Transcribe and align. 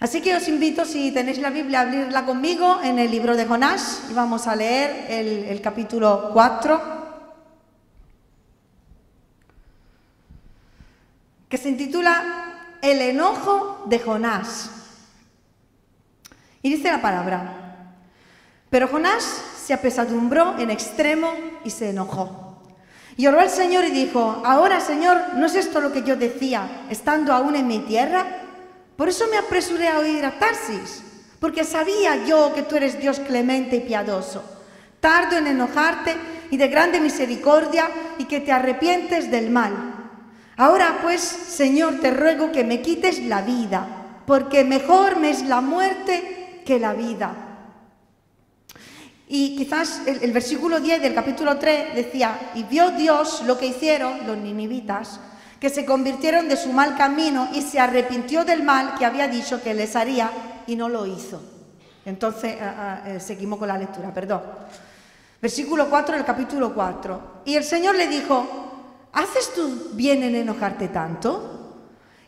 Así 0.00 0.22
que 0.22 0.34
os 0.34 0.48
invito, 0.48 0.86
si 0.86 1.12
tenéis 1.12 1.38
la 1.38 1.50
Biblia, 1.50 1.80
a 1.80 1.82
abrirla 1.82 2.24
conmigo 2.24 2.80
en 2.82 2.98
el 2.98 3.10
libro 3.10 3.36
de 3.36 3.44
Jonás 3.44 4.04
y 4.10 4.14
vamos 4.14 4.46
a 4.46 4.56
leer 4.56 5.04
el, 5.10 5.60
capítulo 5.60 6.30
4, 6.32 6.80
que 11.50 11.58
se 11.58 11.68
intitula 11.68 12.78
El 12.80 13.02
enojo 13.02 13.84
de 13.84 13.98
Jonás. 13.98 14.70
Y 16.62 16.70
dice 16.70 16.90
la 16.90 17.02
palabra, 17.02 17.92
pero 18.70 18.88
Jonás 18.88 19.22
se 19.22 19.74
apesadumbró 19.74 20.58
en 20.58 20.70
extremo 20.70 21.30
y 21.62 21.68
se 21.68 21.90
enojó. 21.90 22.62
Y 23.18 23.26
oró 23.26 23.38
al 23.38 23.50
Señor 23.50 23.84
y 23.84 23.90
dijo, 23.90 24.40
ahora 24.46 24.80
Señor, 24.80 25.34
¿no 25.34 25.44
es 25.44 25.56
esto 25.56 25.82
lo 25.82 25.92
que 25.92 26.04
yo 26.04 26.16
decía, 26.16 26.86
estando 26.88 27.34
aún 27.34 27.54
en 27.54 27.66
mi 27.66 27.80
tierra? 27.80 28.49
Por 29.00 29.08
eso 29.08 29.28
me 29.30 29.38
apresuré 29.38 29.88
a 29.88 29.98
oír 29.98 30.22
a 30.26 30.38
Tarsis, 30.38 31.00
porque 31.40 31.64
sabía 31.64 32.22
yo 32.26 32.52
que 32.54 32.64
tú 32.64 32.76
eres 32.76 33.00
Dios 33.00 33.18
clemente 33.18 33.76
y 33.76 33.80
piadoso, 33.80 34.44
tardo 35.00 35.38
en 35.38 35.46
enojarte 35.46 36.14
y 36.50 36.58
de 36.58 36.68
grande 36.68 37.00
misericordia 37.00 37.88
y 38.18 38.26
que 38.26 38.40
te 38.40 38.52
arrepientes 38.52 39.30
del 39.30 39.48
mal. 39.48 39.72
Ahora 40.58 40.98
pues, 41.00 41.22
Señor, 41.22 41.98
te 42.00 42.10
ruego 42.10 42.52
que 42.52 42.62
me 42.62 42.82
quites 42.82 43.20
la 43.20 43.40
vida, 43.40 43.86
porque 44.26 44.64
mejor 44.64 45.16
me 45.16 45.30
es 45.30 45.44
la 45.46 45.62
muerte 45.62 46.60
que 46.66 46.78
la 46.78 46.92
vida. 46.92 47.34
Y 49.28 49.56
quizás 49.56 50.02
el, 50.04 50.30
versículo 50.30 50.78
10 50.78 51.00
del 51.00 51.14
capítulo 51.14 51.56
3 51.58 51.94
decía, 51.94 52.50
y 52.54 52.64
vio 52.64 52.90
Dios 52.90 53.44
lo 53.46 53.56
que 53.56 53.64
hicieron 53.64 54.26
los 54.26 54.36
ninivitas, 54.36 55.20
que 55.60 55.68
se 55.68 55.84
convirtieron 55.84 56.48
de 56.48 56.56
su 56.56 56.72
mal 56.72 56.96
camino 56.96 57.50
y 57.52 57.60
se 57.60 57.78
arrepintió 57.78 58.44
del 58.44 58.62
mal 58.62 58.94
que 58.96 59.04
había 59.04 59.28
dicho 59.28 59.62
que 59.62 59.74
les 59.74 59.94
haría 59.94 60.30
y 60.66 60.74
no 60.74 60.88
lo 60.88 61.06
hizo. 61.06 61.40
Entonces 62.06 62.56
uh, 62.56 63.16
uh, 63.16 63.20
seguimos 63.20 63.58
con 63.58 63.68
la 63.68 63.76
lectura, 63.76 64.12
perdón. 64.12 64.40
Versículo 65.40 65.88
4 65.90 66.16
del 66.16 66.24
capítulo 66.24 66.74
4. 66.74 67.42
Y 67.44 67.56
el 67.56 67.64
Señor 67.64 67.94
le 67.94 68.08
dijo, 68.08 69.08
¿haces 69.12 69.52
tú 69.54 69.90
bien 69.92 70.22
en 70.22 70.34
enojarte 70.34 70.88
tanto? 70.88 71.58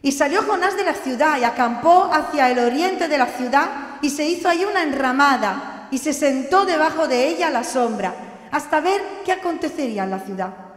Y 0.02 0.12
salió 0.12 0.42
Jonás 0.42 0.76
de 0.76 0.84
la 0.84 0.94
ciudad 0.94 1.38
y 1.38 1.44
acampó 1.44 2.10
hacia 2.12 2.50
el 2.50 2.58
oriente 2.58 3.08
de 3.08 3.18
la 3.18 3.26
ciudad 3.26 3.98
y 4.02 4.10
se 4.10 4.26
hizo 4.26 4.48
ahí 4.48 4.64
una 4.64 4.82
enramada 4.82 5.88
y 5.90 5.98
se 5.98 6.12
sentó 6.12 6.66
debajo 6.66 7.08
de 7.08 7.28
ella 7.28 7.48
a 7.48 7.50
la 7.50 7.64
sombra 7.64 8.12
hasta 8.50 8.80
ver 8.80 9.00
qué 9.24 9.32
acontecería 9.32 10.04
en 10.04 10.10
la 10.10 10.18
ciudad. 10.18 10.71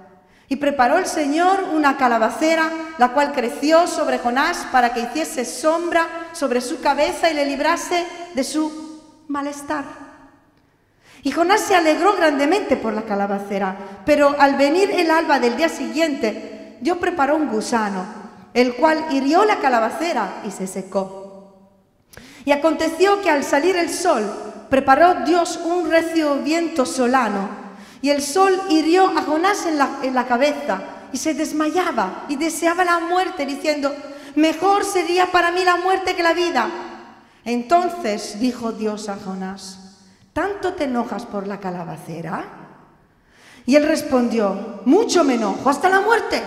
Y 0.47 0.57
preparó 0.57 0.97
el 0.97 1.07
Señor 1.07 1.65
una 1.73 1.97
calabacera, 1.97 2.71
la 2.97 3.09
cual 3.09 3.31
creció 3.33 3.87
sobre 3.87 4.19
Jonás 4.19 4.67
para 4.71 4.93
que 4.93 5.01
hiciese 5.01 5.43
sombra 5.43 6.07
sobre 6.33 6.61
su 6.61 6.81
cabeza 6.81 7.29
y 7.29 7.33
le 7.33 7.45
librase 7.45 8.05
de 8.33 8.43
su 8.43 9.01
malestar. 9.27 9.83
Y 11.23 11.31
Jonás 11.31 11.61
se 11.61 11.75
alegró 11.75 12.15
grandemente 12.15 12.77
por 12.77 12.93
la 12.93 13.01
calabacera, 13.01 13.75
pero 14.05 14.35
al 14.37 14.55
venir 14.55 14.91
el 14.91 15.09
alba 15.09 15.39
del 15.39 15.57
día 15.57 15.69
siguiente, 15.69 16.77
Dios 16.81 16.99
preparó 16.99 17.35
un 17.35 17.49
gusano, 17.49 18.05
el 18.53 18.75
cual 18.75 19.07
hirió 19.09 19.43
la 19.43 19.57
calabacera 19.57 20.41
y 20.45 20.51
se 20.51 20.67
secó. 20.67 21.25
Y 22.45 22.51
aconteció 22.51 23.21
que 23.23 23.31
al 23.31 23.43
salir 23.43 23.75
el 23.75 23.89
sol, 23.89 24.23
preparó 24.69 25.25
Dios 25.25 25.59
un 25.65 25.89
recio 25.89 26.35
viento 26.43 26.85
solano, 26.85 27.64
y 28.05 28.11
el 28.11 28.21
sol 28.21 28.61
hirió 28.69 29.07
a 29.17 29.23
Jonás 29.23 29.65
en 29.65 29.79
la, 29.79 29.97
en 30.03 30.13
la 30.13 30.27
cabeza, 30.27 30.79
y 31.11 31.17
se 31.17 31.33
desmayaba 31.33 32.25
y 32.29 32.35
deseaba 32.35 32.85
la 32.85 32.99
muerte, 32.99 33.47
diciendo, 33.47 33.91
mejor 34.35 34.85
sería 34.85 35.31
para 35.31 35.49
mí 35.49 35.65
la 35.65 35.77
muerte 35.77 36.15
que 36.15 36.21
la 36.21 36.33
vida. 36.33 36.69
Entonces 37.43 38.39
dijo 38.39 38.73
Dios 38.73 39.09
a 39.09 39.15
Jonás, 39.15 39.79
¿tanto 40.33 40.75
te 40.75 40.83
enojas 40.83 41.25
por 41.25 41.47
la 41.47 41.59
calabacera? 41.59 42.45
Y 43.65 43.75
él 43.75 43.87
respondió, 43.87 44.83
mucho 44.85 45.23
me 45.23 45.33
enojo, 45.33 45.67
hasta 45.67 45.89
la 45.89 46.01
muerte. 46.01 46.43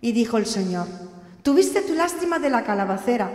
Y 0.00 0.12
dijo 0.12 0.38
el 0.38 0.46
Señor, 0.46 0.86
tuviste 1.42 1.80
tu 1.80 1.94
lástima 1.94 2.38
de 2.38 2.48
la 2.48 2.62
calabacera, 2.62 3.28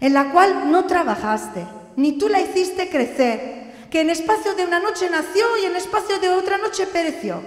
en 0.00 0.14
la 0.14 0.30
cual 0.30 0.70
no 0.70 0.84
trabajaste, 0.84 1.66
ni 1.96 2.12
tú 2.12 2.28
la 2.28 2.40
hiciste 2.40 2.88
crecer, 2.88 3.69
que 3.90 4.00
en 4.00 4.10
espacio 4.10 4.54
de 4.54 4.64
una 4.64 4.78
noche 4.78 5.10
nació 5.10 5.56
y 5.58 5.66
en 5.66 5.76
espacio 5.76 6.18
de 6.18 6.28
otra 6.28 6.58
noche 6.58 6.86
pereció. 6.86 7.42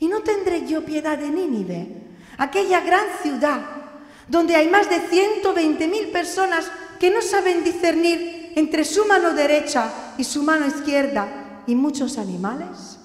Y 0.00 0.08
no 0.08 0.22
tendré 0.22 0.66
yo 0.66 0.84
piedad 0.84 1.16
de 1.16 1.28
Nínive, 1.28 1.88
aquella 2.36 2.80
gran 2.80 3.06
ciudad, 3.22 3.60
donde 4.26 4.56
hay 4.56 4.68
más 4.68 4.90
de 4.90 5.00
120 5.00 5.86
mil 5.88 6.08
personas 6.08 6.70
que 6.98 7.10
no 7.10 7.22
saben 7.22 7.62
discernir 7.64 8.52
entre 8.56 8.84
su 8.84 9.06
mano 9.06 9.32
derecha 9.32 10.14
y 10.18 10.24
su 10.24 10.42
mano 10.42 10.66
izquierda 10.66 11.62
y 11.66 11.74
muchos 11.74 12.18
animales? 12.18 12.98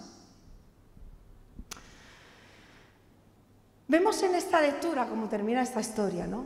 Vemos 3.87 4.23
en 4.23 4.33
esta 4.33 4.61
lectura 4.61 5.05
cómo 5.07 5.29
termina 5.29 5.61
esta 5.61 5.79
historia, 5.79 6.25
¿no? 6.25 6.45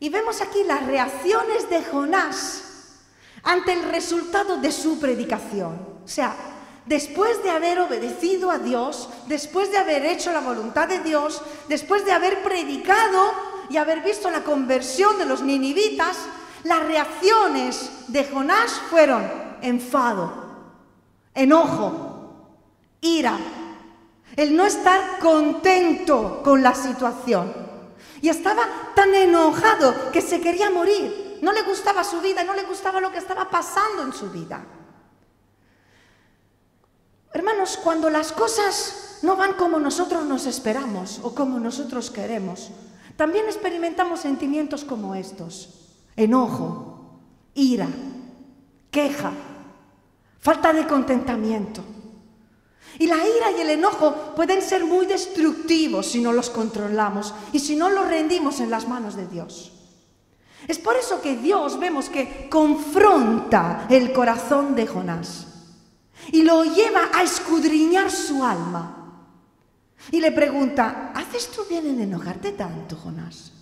Y 0.00 0.08
vemos 0.08 0.40
aquí 0.40 0.64
las 0.66 0.84
reacciones 0.84 1.70
de 1.70 1.84
Jonás 1.84 2.71
ante 3.42 3.72
el 3.72 3.82
resultado 3.84 4.58
de 4.58 4.72
su 4.72 4.98
predicación. 4.98 5.72
O 6.04 6.08
sea, 6.08 6.34
después 6.86 7.42
de 7.42 7.50
haber 7.50 7.80
obedecido 7.80 8.50
a 8.50 8.58
Dios, 8.58 9.08
después 9.26 9.70
de 9.70 9.78
haber 9.78 10.04
hecho 10.06 10.32
la 10.32 10.40
voluntad 10.40 10.88
de 10.88 11.00
Dios, 11.00 11.42
después 11.68 12.04
de 12.04 12.12
haber 12.12 12.42
predicado 12.42 13.32
y 13.70 13.76
haber 13.76 14.02
visto 14.02 14.30
la 14.30 14.44
conversión 14.44 15.18
de 15.18 15.26
los 15.26 15.42
ninivitas, 15.42 16.16
las 16.64 16.84
reacciones 16.84 17.90
de 18.08 18.24
Jonás 18.24 18.72
fueron 18.90 19.28
enfado, 19.62 20.32
enojo, 21.34 22.12
ira, 23.00 23.38
el 24.36 24.56
no 24.56 24.64
estar 24.64 25.18
contento 25.18 26.42
con 26.42 26.62
la 26.62 26.74
situación. 26.74 27.52
Y 28.20 28.28
estaba 28.28 28.62
tan 28.94 29.14
enojado 29.14 30.12
que 30.12 30.20
se 30.20 30.40
quería 30.40 30.70
morir. 30.70 31.21
No 31.42 31.52
le 31.52 31.62
gustaba 31.62 32.04
su 32.04 32.20
vida, 32.20 32.44
no 32.44 32.54
le 32.54 32.62
gustaba 32.62 33.00
lo 33.00 33.10
que 33.10 33.18
estaba 33.18 33.50
pasando 33.50 34.04
en 34.04 34.12
su 34.12 34.30
vida. 34.30 34.64
Hermanos, 37.32 37.80
cuando 37.82 38.08
las 38.08 38.30
cosas 38.32 39.18
no 39.22 39.34
van 39.34 39.54
como 39.54 39.80
nosotros 39.80 40.24
nos 40.24 40.46
esperamos 40.46 41.18
o 41.24 41.34
como 41.34 41.58
nosotros 41.58 42.12
queremos, 42.12 42.70
también 43.16 43.46
experimentamos 43.46 44.20
sentimientos 44.20 44.84
como 44.84 45.16
estos 45.16 45.80
enojo, 46.14 47.18
ira, 47.54 47.88
queja, 48.92 49.32
falta 50.38 50.72
de 50.72 50.86
contentamiento. 50.86 51.82
Y 53.00 53.08
la 53.08 53.16
ira 53.16 53.50
y 53.56 53.62
el 53.62 53.70
enojo 53.70 54.14
pueden 54.36 54.62
ser 54.62 54.84
muy 54.84 55.06
destructivos 55.06 56.06
si 56.06 56.20
no 56.20 56.32
los 56.32 56.50
controlamos 56.50 57.34
y 57.52 57.58
si 57.58 57.74
no 57.74 57.90
los 57.90 58.06
rendimos 58.06 58.60
en 58.60 58.70
las 58.70 58.86
manos 58.86 59.16
de 59.16 59.26
Dios. 59.26 59.71
Es 60.68 60.78
por 60.78 60.96
eso 60.96 61.20
que 61.20 61.36
Dios 61.36 61.78
vemos 61.78 62.08
que 62.08 62.48
confronta 62.48 63.86
el 63.90 64.12
corazón 64.12 64.74
de 64.74 64.86
Jonás 64.86 65.46
y 66.30 66.42
lo 66.42 66.64
lleva 66.64 67.10
a 67.12 67.22
escudriñar 67.22 68.10
su 68.10 68.44
alma. 68.44 68.98
Y 70.10 70.20
le 70.20 70.32
pregunta, 70.32 71.12
¿haces 71.14 71.50
tú 71.50 71.62
bien 71.68 71.86
en 71.86 72.00
enojarte 72.00 72.52
tanto, 72.52 72.96
Jonás? 72.96 73.52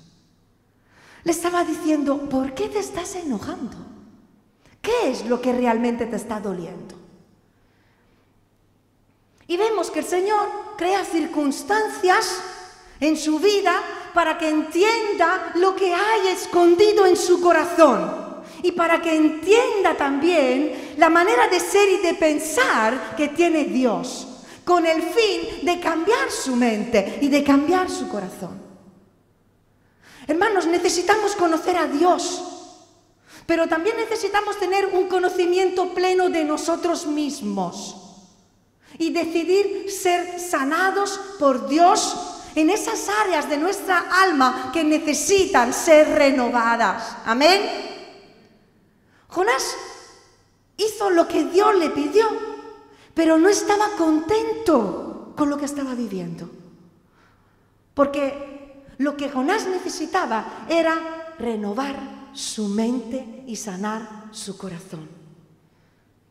Le 1.24 1.32
estaba 1.32 1.64
diciendo, 1.64 2.28
¿por 2.28 2.54
qué 2.54 2.68
te 2.68 2.78
estás 2.78 3.14
enojando? 3.16 3.76
¿Qué 4.80 5.10
es 5.10 5.26
lo 5.26 5.40
que 5.40 5.52
realmente 5.52 6.06
te 6.06 6.16
está 6.16 6.40
doliendo? 6.40 6.94
Y 9.46 9.56
vemos 9.56 9.90
que 9.90 9.98
el 9.98 10.06
Señor 10.06 10.48
crea 10.76 11.04
circunstancias 11.04 12.40
en 13.00 13.16
su 13.16 13.38
vida 13.38 13.82
para 14.12 14.38
que 14.38 14.48
entienda 14.48 15.52
lo 15.54 15.74
que 15.74 15.94
hay 15.94 16.28
escondido 16.28 17.06
en 17.06 17.16
su 17.16 17.40
corazón 17.40 18.20
y 18.62 18.72
para 18.72 19.00
que 19.00 19.14
entienda 19.14 19.96
también 19.96 20.94
la 20.96 21.08
manera 21.08 21.48
de 21.48 21.60
ser 21.60 21.88
y 21.88 21.98
de 21.98 22.14
pensar 22.14 23.14
que 23.16 23.28
tiene 23.28 23.64
Dios, 23.64 24.26
con 24.64 24.86
el 24.86 25.02
fin 25.02 25.64
de 25.64 25.80
cambiar 25.80 26.30
su 26.30 26.56
mente 26.56 27.18
y 27.20 27.28
de 27.28 27.42
cambiar 27.42 27.90
su 27.90 28.08
corazón. 28.08 28.60
Hermanos, 30.26 30.66
necesitamos 30.66 31.34
conocer 31.34 31.76
a 31.76 31.86
Dios, 31.86 32.44
pero 33.46 33.66
también 33.66 33.96
necesitamos 33.96 34.58
tener 34.58 34.86
un 34.86 35.08
conocimiento 35.08 35.92
pleno 35.94 36.28
de 36.28 36.44
nosotros 36.44 37.06
mismos 37.06 37.96
y 38.98 39.10
decidir 39.10 39.90
ser 39.90 40.38
sanados 40.38 41.18
por 41.38 41.68
Dios 41.68 42.29
en 42.54 42.70
esas 42.70 43.08
áreas 43.08 43.48
de 43.48 43.56
nuestra 43.56 43.98
alma 44.22 44.70
que 44.72 44.84
necesitan 44.84 45.72
ser 45.72 46.08
renovadas. 46.08 47.16
Amén. 47.24 47.60
Jonás 49.28 49.76
hizo 50.76 51.10
lo 51.10 51.28
que 51.28 51.44
Dios 51.44 51.74
le 51.76 51.90
pidió, 51.90 52.26
pero 53.14 53.38
no 53.38 53.48
estaba 53.48 53.90
contento 53.96 55.32
con 55.36 55.50
lo 55.50 55.56
que 55.56 55.66
estaba 55.66 55.94
viviendo. 55.94 56.50
Porque 57.94 58.84
lo 58.98 59.16
que 59.16 59.30
Jonás 59.30 59.66
necesitaba 59.66 60.66
era 60.68 61.34
renovar 61.38 62.30
su 62.32 62.68
mente 62.68 63.44
y 63.46 63.56
sanar 63.56 64.28
su 64.32 64.56
corazón. 64.56 65.08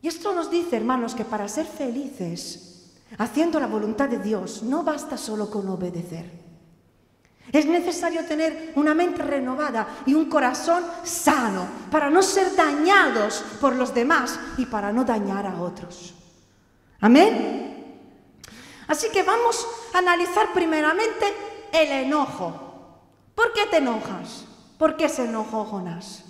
Y 0.02 0.08
esto 0.08 0.34
nos 0.34 0.50
dice, 0.50 0.76
hermanos, 0.76 1.14
que 1.14 1.24
para 1.24 1.48
ser 1.48 1.66
felices, 1.66 2.69
haciendo 3.18 3.58
la 3.60 3.66
voluntad 3.66 4.08
de 4.08 4.18
Dios, 4.18 4.62
no 4.62 4.82
basta 4.82 5.16
solo 5.16 5.50
con 5.50 5.68
obedecer. 5.68 6.40
Es 7.52 7.66
necesario 7.66 8.24
tener 8.26 8.72
una 8.76 8.94
mente 8.94 9.22
renovada 9.22 10.02
y 10.06 10.14
un 10.14 10.26
corazón 10.26 10.84
sano 11.02 11.66
para 11.90 12.08
no 12.08 12.22
ser 12.22 12.54
dañados 12.54 13.42
por 13.60 13.74
los 13.74 13.92
demás 13.92 14.38
y 14.56 14.66
para 14.66 14.92
no 14.92 15.04
dañar 15.04 15.46
a 15.46 15.60
otros. 15.60 16.14
Amén. 17.00 17.70
Así 18.86 19.08
que 19.10 19.22
vamos 19.22 19.66
a 19.94 19.98
analizar 19.98 20.52
primeramente 20.52 21.26
el 21.72 21.90
enojo. 22.06 22.98
¿Por 23.34 23.52
qué 23.52 23.66
te 23.66 23.78
enojas? 23.78 24.44
¿Por 24.78 24.96
qué 24.96 25.08
se 25.08 25.24
enojó 25.24 25.64
Jonás? 25.64 26.24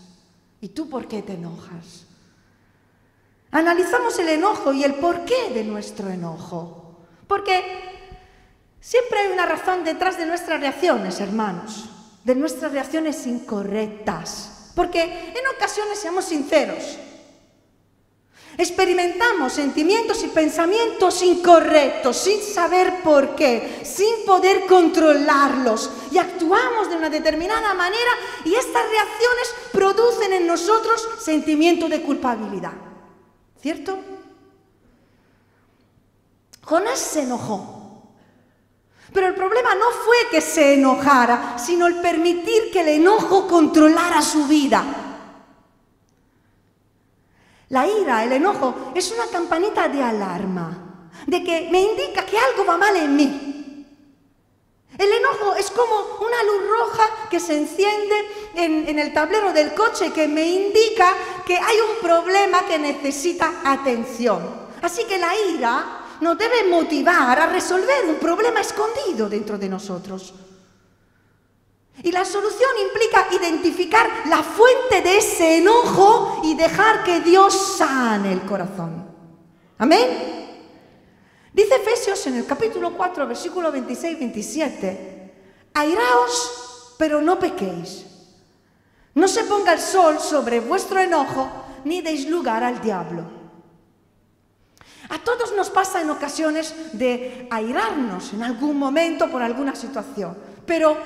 ¿Y 0.61 0.69
tú 0.69 0.89
por 0.89 1.07
qué 1.07 1.23
te 1.23 1.35
enojas? 1.35 2.07
Analizamos 3.53 4.19
el 4.19 4.29
enojo 4.29 4.73
y 4.73 4.85
el 4.85 4.95
porqué 4.95 5.51
de 5.53 5.65
nuestro 5.65 6.09
enojo. 6.09 6.99
Porque 7.27 7.91
Siempre 8.81 9.21
hay 9.21 9.33
una 9.33 9.45
razón 9.45 9.85
detrás 9.85 10.17
de 10.17 10.25
nuestras 10.25 10.59
reacciones, 10.59 11.21
hermanos, 11.21 11.85
de 12.25 12.35
nuestras 12.35 12.73
reacciones 12.73 13.27
incorrectas. 13.27 14.73
Porque 14.75 15.03
en 15.03 15.47
ocasiones, 15.55 15.99
seamos 15.99 16.25
sinceros, 16.25 16.97
experimentamos 18.57 19.53
sentimientos 19.53 20.25
y 20.25 20.29
pensamientos 20.29 21.23
incorrectos 21.23 22.17
sin 22.17 22.41
saber 22.41 23.03
por 23.05 23.37
qué, 23.37 23.81
sin 23.85 24.25
poder 24.25 24.65
controlarlos 24.65 25.91
y 26.11 26.17
actuamos 26.17 26.89
de 26.89 26.97
una 26.97 27.11
determinada 27.11 27.75
manera 27.75 28.13
y 28.47 28.55
estas 28.55 28.83
reacciones 28.89 29.55
producen 29.73 30.33
en 30.33 30.47
nosotros 30.47 31.07
sentimiento 31.19 31.87
de 31.89 32.01
culpabilidad. 32.01 32.90
¿Cierto? 33.61 33.99
Jonás 36.63 36.99
se 36.99 37.23
enojó 37.23 37.81
pero 39.13 39.27
el 39.27 39.35
problema 39.35 39.75
no 39.75 39.91
fue 39.91 40.17
que 40.31 40.41
se 40.41 40.75
enojara, 40.75 41.59
sino 41.59 41.87
el 41.87 42.01
permitir 42.01 42.71
que 42.73 42.81
el 42.81 42.89
enojo 42.89 43.49
controlara 43.49 44.23
su 44.23 44.47
vida. 44.47 44.85
La 47.69 47.87
ira, 47.87 48.25
el 48.25 48.33
enojo, 48.33 48.93
es 48.95 49.13
una 49.13 49.27
campanita 49.27 49.89
de 49.89 50.03
alarma, 50.03 51.11
de 51.27 51.43
que 51.43 51.69
me 51.71 51.83
indica 51.83 52.25
que 52.25 52.39
algo 52.39 52.65
va 52.65 52.77
mal 52.77 52.97
en 52.97 53.17
mí. 53.17 53.87
El 54.97 55.13
enojo 55.13 55.55
es 55.57 55.71
como 55.71 55.95
una 56.21 56.43
luz 56.43 56.69
roja 56.69 57.29
que 57.31 57.41
se 57.41 57.57
enciende 57.57 58.40
en, 58.55 58.89
en, 58.89 58.99
el 58.99 59.13
tablero 59.13 59.53
del 59.53 59.75
coche 59.75 60.13
que 60.13 60.29
me 60.29 60.47
indica 60.47 61.15
que 61.47 61.57
hay 61.57 61.77
un 61.81 62.03
problema 62.03 62.67
que 62.67 62.79
necesita 62.79 63.61
atención. 63.65 64.41
Así 64.83 65.05
que 65.05 65.19
la 65.19 65.33
ira 65.55 66.01
nos 66.21 66.37
debe 66.37 66.69
motivar 66.69 67.39
a 67.39 67.47
resolver 67.47 68.07
un 68.07 68.17
problema 68.17 68.61
escondido 68.61 69.29
dentro 69.29 69.59
de 69.59 69.69
nosotros. 69.69 70.35
Y 72.03 72.13
la 72.13 72.25
solución 72.25 72.71
implica 72.87 73.29
identificar 73.33 74.09
la 74.27 74.43
fuente 74.43 75.03
de 75.03 75.19
ese 75.19 75.59
enojo 75.59 76.41
y 76.45 76.55
dejar 76.55 77.05
que 77.05 77.21
Dios 77.21 77.77
sane 77.77 78.33
el 78.33 78.43
corazón. 78.43 79.07
Amén. 79.77 80.41
Dice 81.53 81.77
Efesios 81.77 82.27
en 82.27 82.37
el 82.37 82.47
capítulo 82.47 82.97
4, 82.97 83.27
versículo 83.27 83.73
26-27, 83.73 85.33
airaos, 85.75 86.95
pero 86.97 87.21
no 87.21 87.39
pequéis. 87.39 88.07
No 89.15 89.27
se 89.27 89.45
ponga 89.45 89.73
el 89.73 89.81
sol 89.81 90.21
sobre 90.21 90.61
vuestro 90.61 91.01
enojo, 91.01 91.49
ni 91.85 92.01
deis 92.01 92.29
lugar 92.29 92.63
al 92.63 92.81
diablo. 92.81 93.41
A 95.09 95.19
todos 95.19 95.53
nos 95.57 95.71
pasa 95.71 96.01
en 96.01 96.11
ocasiones 96.11 96.73
de 96.93 97.49
airarnos 97.51 98.33
en 98.33 98.45
algún 98.45 98.79
momento 98.79 99.29
por 99.29 99.43
alguna 99.43 99.75
situación, 99.75 100.37
pero 100.65 100.97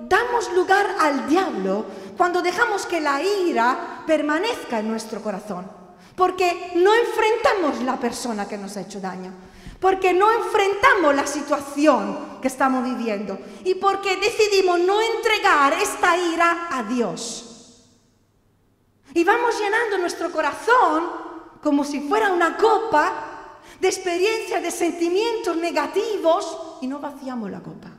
damos 0.00 0.52
lugar 0.52 0.86
al 1.00 1.26
diablo 1.26 1.86
cuando 2.16 2.42
dejamos 2.42 2.84
que 2.84 3.00
la 3.00 3.22
ira 3.22 4.02
permanezca 4.06 4.80
en 4.80 4.88
nuestro 4.88 5.22
corazón, 5.22 5.66
porque 6.14 6.72
no 6.76 6.94
enfrentamos 6.94 7.82
la 7.82 7.98
persona 7.98 8.46
que 8.46 8.58
nos 8.58 8.76
ha 8.76 8.82
hecho 8.82 9.00
daño, 9.00 9.32
porque 9.80 10.12
no 10.12 10.30
enfrentamos 10.30 11.14
la 11.14 11.26
situación 11.26 12.38
que 12.42 12.48
estamos 12.48 12.84
viviendo 12.84 13.38
y 13.64 13.76
porque 13.76 14.16
decidimos 14.16 14.78
no 14.80 15.00
entregar 15.00 15.72
esta 15.72 16.18
ira 16.18 16.68
a 16.70 16.82
Dios. 16.82 17.53
Y 19.14 19.22
vamos 19.22 19.58
llenando 19.58 19.98
nuestro 19.98 20.30
corazón 20.30 21.04
como 21.62 21.84
si 21.84 22.00
fuera 22.00 22.32
una 22.32 22.56
copa 22.56 23.60
de 23.80 23.88
experiencias, 23.88 24.62
de 24.62 24.70
sentimientos 24.70 25.56
negativos 25.56 26.78
y 26.82 26.86
no 26.86 26.98
vaciamos 26.98 27.50
la 27.50 27.60
copa. 27.60 27.90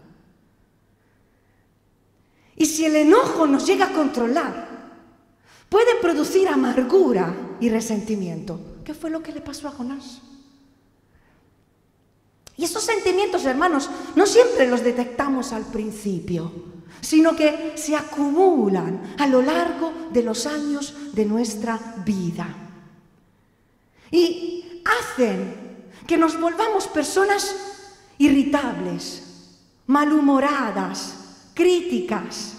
Y 2.57 2.65
si 2.65 2.85
el 2.85 2.95
enojo 2.95 3.47
nos 3.47 3.65
llega 3.65 3.87
a 3.87 3.93
controlar, 3.93 4.67
puede 5.69 5.95
producir 5.95 6.47
amargura 6.47 7.33
y 7.59 7.69
resentimiento. 7.69 8.59
¿Qué 8.83 8.93
fue 8.93 9.09
lo 9.09 9.23
que 9.23 9.31
le 9.31 9.41
pasó 9.41 9.67
a 9.67 9.71
Jonás? 9.71 10.21
Y 12.65 12.67
esos 12.67 12.83
sentimientos, 12.83 13.45
hermanos, 13.45 13.91
no 14.15 14.25
siempre 14.25 14.67
los 14.67 14.83
detectamos 14.83 15.53
al 15.53 15.65
principio, 15.65 16.51
sino 16.99 17.35
que 17.35 17.73
se 17.75 17.95
acumulan 17.95 19.13
a 19.19 19.27
lo 19.27 19.43
largo 19.43 19.93
de 20.09 20.23
los 20.23 20.47
años 20.47 20.95
de 21.13 21.25
nuestra 21.25 21.79
vida. 22.03 22.47
Y 24.09 24.81
hacen 24.83 25.83
que 26.07 26.17
nos 26.17 26.39
volvamos 26.41 26.87
personas 26.87 27.55
irritables, 28.17 29.21
malhumoradas, 29.85 31.17
críticas, 31.53 32.53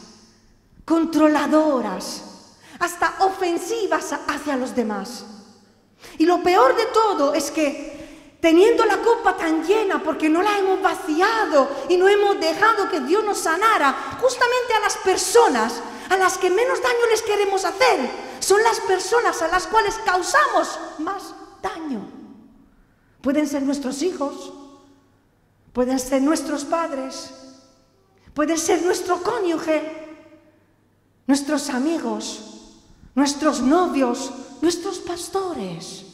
controladoras, 0.85 2.23
hasta 2.79 3.17
ofensivas 3.25 4.15
hacia 4.29 4.57
los 4.57 4.73
demás. 4.73 5.27
Y 6.17 6.27
lo 6.27 6.45
peor 6.45 6.77
de 6.77 6.87
todo 6.95 7.35
es 7.35 7.51
que 7.51 7.96
teniendo 8.41 8.85
la 8.85 8.99
copa 8.99 9.37
tan 9.37 9.65
llena 9.65 10.03
porque 10.03 10.29
no 10.29 10.43
la 10.43 10.59
hemos 10.59 10.81
vaciado 10.81 11.69
y 11.89 11.97
no 11.97 12.09
hemos 12.09 12.39
dejado 12.41 12.89
que 12.89 13.01
Dios 13.01 13.25
nos 13.25 13.39
sanara, 13.39 14.19
justamente 14.21 14.75
a 14.75 14.81
las 14.81 14.97
personas 14.99 15.81
a 16.11 16.17
las 16.17 16.39
que 16.39 16.51
menos 16.51 16.81
daño 16.83 17.07
les 17.11 17.23
queremos 17.23 17.65
hacer, 17.65 18.11
son 18.41 18.63
las 18.63 18.81
personas 18.81 19.43
a 19.43 19.49
las 19.49 19.67
cuales 19.67 19.99
causamos 20.05 20.79
más 20.99 21.35
daño. 21.63 22.07
Pueden 23.21 23.49
ser 23.49 23.63
nuestros 23.63 24.03
hijos, 24.03 24.53
pueden 25.73 25.99
ser 25.99 26.23
nuestros 26.23 26.65
padres, 26.65 27.33
pueden 28.35 28.59
ser 28.59 28.83
nuestro 28.83 29.23
cónyuge, 29.23 30.07
nuestros 31.27 31.71
amigos, 31.71 32.77
nuestros 33.15 33.61
novios, 33.61 34.31
nuestros 34.63 34.99
pastores. 34.99 36.05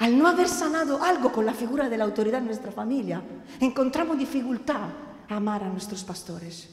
Al 0.00 0.18
no 0.18 0.26
haber 0.26 0.48
sanado 0.48 1.02
algo 1.02 1.30
con 1.30 1.44
la 1.44 1.52
figura 1.52 1.88
de 1.88 1.98
la 1.98 2.04
autoridad 2.04 2.40
en 2.40 2.46
nuestra 2.46 2.72
familia, 2.72 3.22
encontramos 3.60 4.18
dificultad 4.18 4.88
a 5.28 5.36
amar 5.36 5.62
a 5.62 5.68
nuestros 5.68 6.02
pastores. 6.02 6.68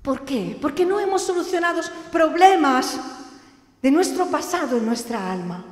¿Por 0.00 0.24
qué? 0.24 0.58
Porque 0.60 0.86
no 0.86 0.98
hemos 0.98 1.22
solucionado 1.22 1.82
problemas 2.10 2.98
de 3.82 3.90
nuestro 3.90 4.26
pasado 4.26 4.78
en 4.78 4.86
nuestra 4.86 5.30
alma. 5.30 5.62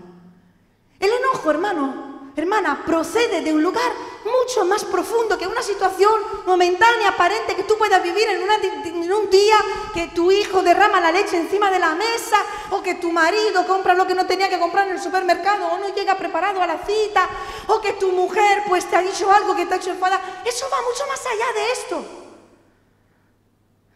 El 1.01 1.09
enojo, 1.11 1.51
hermano, 1.51 2.12
hermana, 2.37 2.83
procede 2.87 3.43
de 3.43 3.53
un 3.53 3.62
lugar 3.62 3.93
mucho 4.25 4.65
más 4.65 4.85
profundo 4.85 5.37
que 5.37 5.47
una 5.47 5.62
situación 5.62 6.15
momentánea, 6.47 7.11
aparente, 7.11 7.55
que 7.55 7.65
tú 7.65 7.77
puedas 7.77 8.03
vivir 8.03 8.27
en, 8.29 9.12
un 9.12 9.31
día 9.31 9.57
que 9.93 10.09
tu 10.09 10.31
hijo 10.31 10.62
derrama 10.62 11.01
la 11.01 11.12
leche 11.12 11.37
encima 11.37 11.71
de 11.71 11.79
la 11.79 11.95
mesa, 11.95 12.39
o 12.71 12.83
que 12.83 12.95
tu 12.95 13.12
marido 13.12 13.67
compra 13.67 13.95
lo 13.95 14.07
que 14.07 14.15
no 14.15 14.27
tenía 14.27 14.49
que 14.49 14.59
comprar 14.59 14.89
en 14.89 14.95
el 14.95 15.03
supermercado, 15.03 15.67
o 15.67 15.79
no 15.79 15.95
llega 15.95 16.17
preparado 16.17 16.62
a 16.62 16.67
la 16.67 16.79
cita, 16.79 17.29
o 17.67 17.81
que 17.81 17.93
tu 17.95 18.11
mujer 18.12 18.62
pues 18.69 18.87
te 18.87 18.97
ha 18.97 19.03
dicho 19.03 19.31
algo 19.31 19.55
que 19.55 19.67
te 19.67 19.75
ha 19.75 19.77
hecho 19.77 19.91
enfadar. 19.91 20.21
Eso 20.45 20.67
va 20.73 20.79
mucho 20.83 21.07
más 21.07 21.21
allá 21.27 21.53
de 21.53 21.73
esto. 21.73 22.22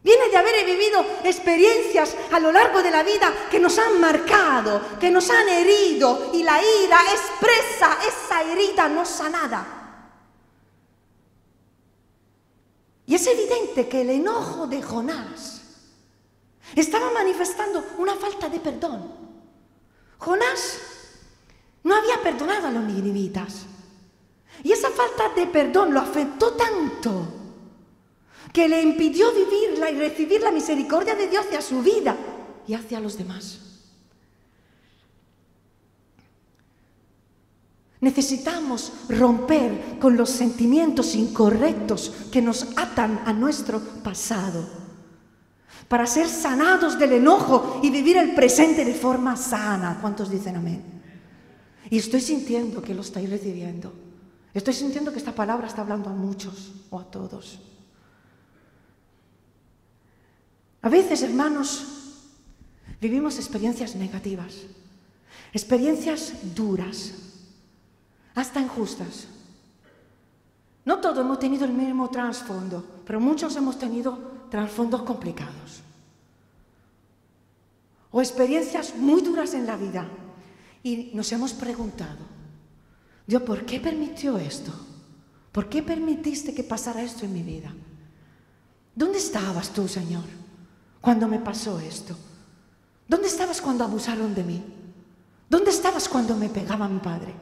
Viene 0.06 0.28
de 0.28 0.36
haber 0.36 0.64
vivido 0.64 1.04
experiencias 1.24 2.16
a 2.30 2.38
lo 2.38 2.52
largo 2.52 2.80
de 2.80 2.92
la 2.92 3.02
vida 3.02 3.48
que 3.50 3.58
nos 3.58 3.76
han 3.76 4.00
marcado, 4.00 4.80
que 5.00 5.10
nos 5.10 5.28
han 5.30 5.48
herido 5.48 6.30
y 6.32 6.44
la 6.44 6.60
ira 6.62 7.00
expresa 7.12 7.98
esa 8.06 8.40
herida 8.44 8.88
no 8.88 9.04
sanada. 9.04 9.66
Y 13.04 13.16
es 13.16 13.26
evidente 13.26 13.88
que 13.88 14.02
el 14.02 14.10
enojo 14.10 14.68
de 14.68 14.80
Jonás 14.80 15.62
estaba 16.76 17.10
manifestando 17.10 17.84
una 17.98 18.14
falta 18.14 18.48
de 18.48 18.60
perdón. 18.60 19.12
Jonás 20.18 20.78
no 21.82 21.96
había 21.96 22.22
perdonado 22.22 22.68
a 22.68 22.70
los 22.70 22.84
ninivitas. 22.84 23.66
Y 24.62 24.70
esa 24.70 24.90
falta 24.90 25.30
de 25.30 25.48
perdón 25.48 25.92
lo 25.92 25.98
afectó 25.98 26.52
tanto 26.52 27.45
que 28.56 28.70
le 28.70 28.80
impidió 28.80 29.26
vivirla 29.34 29.90
y 29.90 29.98
recibir 29.98 30.40
la 30.40 30.50
misericordia 30.50 31.14
de 31.14 31.28
Dios 31.28 31.44
hacia 31.44 31.60
su 31.60 31.82
vida 31.82 32.16
y 32.66 32.72
hacia 32.72 33.00
los 33.00 33.18
demás. 33.18 33.60
Necesitamos 38.00 38.94
romper 39.10 39.98
con 40.00 40.16
los 40.16 40.30
sentimientos 40.30 41.14
incorrectos 41.14 42.10
que 42.32 42.40
nos 42.40 42.68
atan 42.78 43.20
a 43.26 43.34
nuestro 43.34 43.78
pasado 44.02 44.66
para 45.86 46.06
ser 46.06 46.26
sanados 46.26 46.98
del 46.98 47.12
enojo 47.12 47.80
y 47.82 47.90
vivir 47.90 48.16
el 48.16 48.34
presente 48.34 48.86
de 48.86 48.94
forma 48.94 49.36
sana. 49.36 49.98
¿Cuántos 50.00 50.30
dicen 50.30 50.56
amén? 50.56 50.82
Y 51.90 51.98
estoy 51.98 52.22
sintiendo 52.22 52.80
que 52.80 52.94
lo 52.94 53.02
estáis 53.02 53.28
recibiendo. 53.28 53.92
Estoy 54.54 54.72
sintiendo 54.72 55.12
que 55.12 55.18
esta 55.18 55.34
palabra 55.34 55.66
está 55.66 55.82
hablando 55.82 56.08
a 56.08 56.14
muchos 56.14 56.72
o 56.88 56.98
a 56.98 57.04
todos. 57.04 57.58
A 60.86 60.88
veces, 60.88 61.20
hermanos, 61.22 61.84
vivimos 63.00 63.38
experiencias 63.38 63.96
negativas, 63.96 64.54
experiencias 65.52 66.32
duras, 66.54 67.12
hasta 68.36 68.60
injustas. 68.60 69.26
No 70.84 71.00
todos 71.00 71.24
hemos 71.24 71.40
tenido 71.40 71.64
el 71.64 71.72
mismo 71.72 72.08
trasfondo, 72.08 73.02
pero 73.04 73.18
muchos 73.18 73.56
hemos 73.56 73.76
tenido 73.80 74.46
trasfondos 74.48 75.02
complicados. 75.02 75.82
O 78.12 78.20
experiencias 78.20 78.94
muy 78.94 79.22
duras 79.22 79.54
en 79.54 79.66
la 79.66 79.76
vida. 79.76 80.06
Y 80.84 81.10
nos 81.14 81.32
hemos 81.32 81.52
preguntado, 81.52 82.24
Dios, 83.26 83.42
¿por 83.42 83.66
qué 83.66 83.80
permitió 83.80 84.38
esto? 84.38 84.70
¿Por 85.50 85.68
qué 85.68 85.82
permitiste 85.82 86.54
que 86.54 86.62
pasara 86.62 87.02
esto 87.02 87.24
en 87.24 87.32
mi 87.32 87.42
vida? 87.42 87.74
¿Dónde 88.94 89.18
estabas 89.18 89.70
tú, 89.70 89.88
Señor, 89.88 90.45
cuando 91.06 91.28
me 91.28 91.38
pasó 91.38 91.78
esto? 91.78 92.16
¿Dónde 93.06 93.28
estabas 93.28 93.60
cuando 93.60 93.84
abusaron 93.84 94.34
de 94.34 94.42
mí? 94.42 94.60
¿Dónde 95.48 95.70
estabas 95.70 96.08
cuando 96.08 96.34
me 96.34 96.48
pegaba 96.48 96.88
mi 96.88 96.98
padre? 96.98 97.32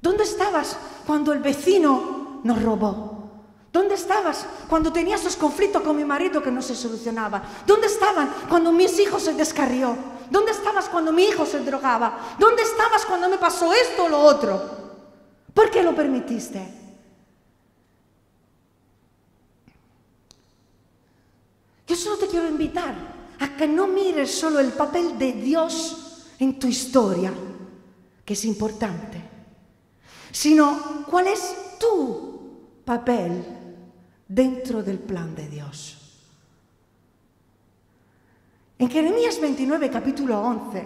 ¿Dónde 0.00 0.22
estabas 0.22 0.76
cuando 1.04 1.32
el 1.32 1.40
vecino 1.40 2.42
nos 2.44 2.62
robó? 2.62 3.32
¿Dónde 3.72 3.96
estabas 3.96 4.46
cuando 4.68 4.92
tenía 4.92 5.16
esos 5.16 5.34
conflictos 5.34 5.82
con 5.82 5.96
mi 5.96 6.04
marido 6.04 6.40
que 6.40 6.52
no 6.52 6.62
se 6.62 6.76
solucionaban? 6.76 7.42
¿Dónde 7.66 7.88
estaban 7.88 8.30
cuando 8.48 8.70
mis 8.70 8.96
hijos 9.00 9.24
se 9.24 9.34
descarrió? 9.34 9.96
¿Dónde 10.30 10.52
estabas 10.52 10.88
cuando 10.88 11.12
mi 11.12 11.24
hijo 11.24 11.44
se 11.44 11.58
drogaba? 11.64 12.36
¿Dónde 12.38 12.62
estabas 12.62 13.04
cuando 13.04 13.28
me 13.28 13.38
pasó 13.38 13.72
esto 13.72 14.04
o 14.04 14.08
lo 14.08 14.20
otro? 14.20 14.62
¿Por 15.52 15.72
qué 15.72 15.82
lo 15.82 15.92
permitiste? 15.92 16.85
Solo 21.96 22.18
te 22.18 22.26
quiero 22.26 22.48
invitar 22.48 22.94
a 23.38 23.56
que 23.56 23.66
no 23.66 23.86
mires 23.86 24.30
solo 24.30 24.60
el 24.60 24.72
papel 24.72 25.18
de 25.18 25.32
Dios 25.32 26.26
en 26.38 26.58
tu 26.58 26.66
historia, 26.66 27.32
que 28.24 28.34
es 28.34 28.44
importante 28.44 29.36
sino 30.36 31.06
cuál 31.08 31.28
es 31.28 31.56
tu 31.80 32.82
papel 32.84 33.42
dentro 34.28 34.82
del 34.82 34.98
plan 34.98 35.34
de 35.34 35.48
Dios. 35.48 35.96
En 38.78 38.90
Jeremías 38.90 39.40
29, 39.40 39.90
capítulo 39.90 40.38
11, 40.38 40.84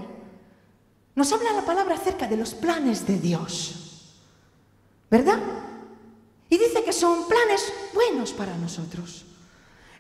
nos 1.17 1.33
habla 1.33 1.53
la 1.53 1.65
palabra 1.65 1.97
acerca 1.97 2.29
de 2.29 2.37
los 2.37 2.55
planes 2.55 3.05
de 3.09 3.19
Dios, 3.19 4.15
¿verdad? 5.11 5.41
Y 6.49 6.57
dice 6.57 6.85
que 6.85 6.93
son 6.93 7.27
planes 7.27 7.73
buenos 7.93 8.33
para 8.33 8.57
nosotros. 8.57 9.25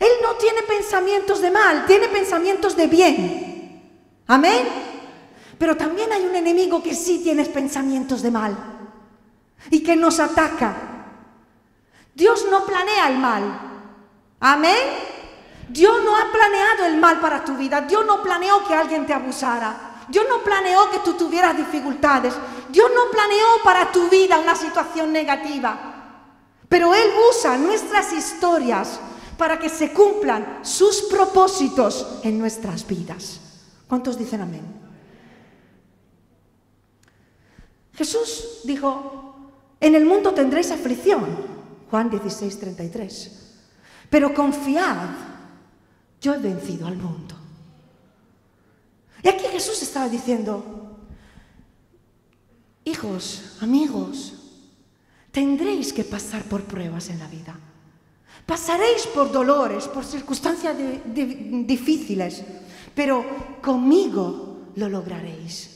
Él 0.00 0.12
no 0.22 0.32
tiene 0.36 0.62
pensamientos 0.62 1.42
de 1.42 1.50
mal, 1.50 1.84
tiene 1.86 2.08
pensamientos 2.08 2.74
de 2.74 2.86
bien. 2.86 3.82
Amén. 4.26 4.66
Pero 5.58 5.76
también 5.76 6.10
hay 6.10 6.24
un 6.24 6.34
enemigo 6.34 6.82
que 6.82 6.94
sí 6.94 7.20
tiene 7.22 7.44
pensamientos 7.44 8.22
de 8.22 8.30
mal 8.30 8.56
y 9.70 9.82
que 9.82 9.94
nos 9.96 10.18
ataca. 10.18 10.74
Dios 12.14 12.46
no 12.50 12.64
planea 12.64 13.10
el 13.10 13.18
mal. 13.18 13.42
Amén. 14.40 14.88
Dios 15.68 16.02
no 16.02 16.16
ha 16.16 16.32
planeado 16.32 16.86
el 16.86 16.96
mal 16.96 17.20
para 17.20 17.44
tu 17.44 17.54
vida. 17.56 17.82
Dios 17.82 18.06
no 18.06 18.22
planeó 18.22 18.66
que 18.66 18.74
alguien 18.74 19.04
te 19.04 19.12
abusara. 19.12 20.04
Dios 20.08 20.24
no 20.30 20.38
planeó 20.38 20.90
que 20.90 21.00
tú 21.00 21.12
tuvieras 21.12 21.54
dificultades. 21.54 22.32
Dios 22.70 22.90
no 22.94 23.10
planeó 23.10 23.46
para 23.62 23.92
tu 23.92 24.08
vida 24.08 24.38
una 24.38 24.56
situación 24.56 25.12
negativa. 25.12 25.78
Pero 26.70 26.94
Él 26.94 27.12
usa 27.30 27.58
nuestras 27.58 28.14
historias 28.14 28.98
para 29.40 29.58
que 29.58 29.70
se 29.70 29.90
cumplan 29.94 30.58
sus 30.60 31.00
propósitos 31.08 32.20
en 32.22 32.38
nuestras 32.38 32.86
vidas. 32.86 33.40
¿Cuántos 33.88 34.18
dicen 34.18 34.42
amén? 34.42 34.60
Jesús 37.94 38.60
dijo, 38.64 39.34
en 39.80 39.94
el 39.94 40.04
mundo 40.04 40.34
tendréis 40.34 40.70
aflicción. 40.70 41.24
Juan 41.90 42.10
16, 42.10 42.60
33. 42.60 43.56
Pero 44.10 44.34
confiad, 44.34 45.08
yo 46.20 46.34
he 46.34 46.38
vencido 46.38 46.86
al 46.86 46.98
mundo. 46.98 47.34
Y 49.22 49.28
aquí 49.28 49.46
Jesús 49.50 49.80
estaba 49.80 50.10
diciendo, 50.10 50.98
hijos, 52.84 53.56
amigos, 53.62 54.34
tendréis 55.32 55.94
que 55.94 56.04
pasar 56.04 56.42
por 56.42 56.64
pruebas 56.64 57.08
en 57.08 57.18
la 57.20 57.28
vida. 57.28 57.58
Pasaréis 58.46 59.06
por 59.06 59.30
dolores, 59.30 59.86
por 59.88 60.04
circunstancias 60.04 60.74
difíciles, 61.04 62.42
pero 62.94 63.24
conmigo 63.62 64.58
lo 64.76 64.88
lograréis. 64.88 65.70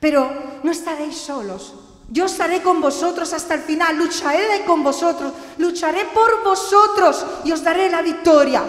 Pero 0.00 0.60
no 0.62 0.72
estaréis 0.72 1.16
solos, 1.16 1.74
yo 2.10 2.26
estaré 2.26 2.60
con 2.62 2.80
vosotros 2.80 3.32
hasta 3.32 3.54
el 3.54 3.62
final, 3.62 3.96
lucharé 3.96 4.64
con 4.66 4.82
vosotros, 4.82 5.32
lucharé 5.58 6.06
por 6.06 6.42
vosotros 6.42 7.24
y 7.44 7.52
os 7.52 7.62
daré 7.62 7.88
la 7.88 8.02
victoria. 8.02 8.62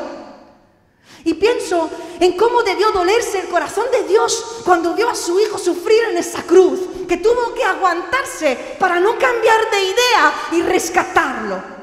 Y 1.25 1.34
pienso 1.36 1.89
en 2.20 2.38
cómo 2.38 2.63
debió 2.63 2.91
dolerse 2.91 3.39
el 3.39 3.48
corazón 3.48 3.86
de 3.91 4.08
Dios 4.08 4.62
cuando 4.63 4.93
vio 4.93 5.10
a 5.10 5.15
su 5.15 5.39
hijo 5.39 5.58
sufrir 5.58 6.03
en 6.12 6.17
esa 6.17 6.43
cruz, 6.43 6.79
que 7.08 7.17
tuvo 7.17 7.53
que 7.53 7.63
aguantarse 7.63 8.77
para 8.79 9.00
no 9.00 9.17
cambiar 9.17 9.72
de 9.72 9.84
idea 9.84 10.34
y 10.51 10.62
rescatarlo. 10.62 11.83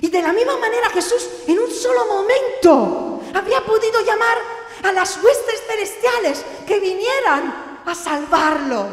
Y 0.00 0.08
de 0.08 0.22
la 0.22 0.32
misma 0.32 0.56
manera 0.58 0.90
Jesús 0.90 1.26
en 1.46 1.58
un 1.58 1.70
solo 1.70 2.06
momento 2.06 3.20
había 3.34 3.64
podido 3.64 4.00
llamar 4.04 4.38
a 4.82 4.92
las 4.92 5.22
huestes 5.22 5.62
celestiales 5.66 6.44
que 6.66 6.80
vinieran 6.80 7.82
a 7.84 7.94
salvarlo. 7.94 8.86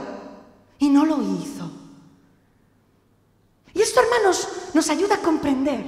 Y 0.80 0.90
no 0.90 1.06
lo 1.06 1.18
hizo. 1.22 1.72
Y 3.74 3.82
esto, 3.82 4.02
hermanos, 4.02 4.48
nos 4.74 4.90
ayuda 4.90 5.16
a 5.16 5.20
comprender 5.20 5.84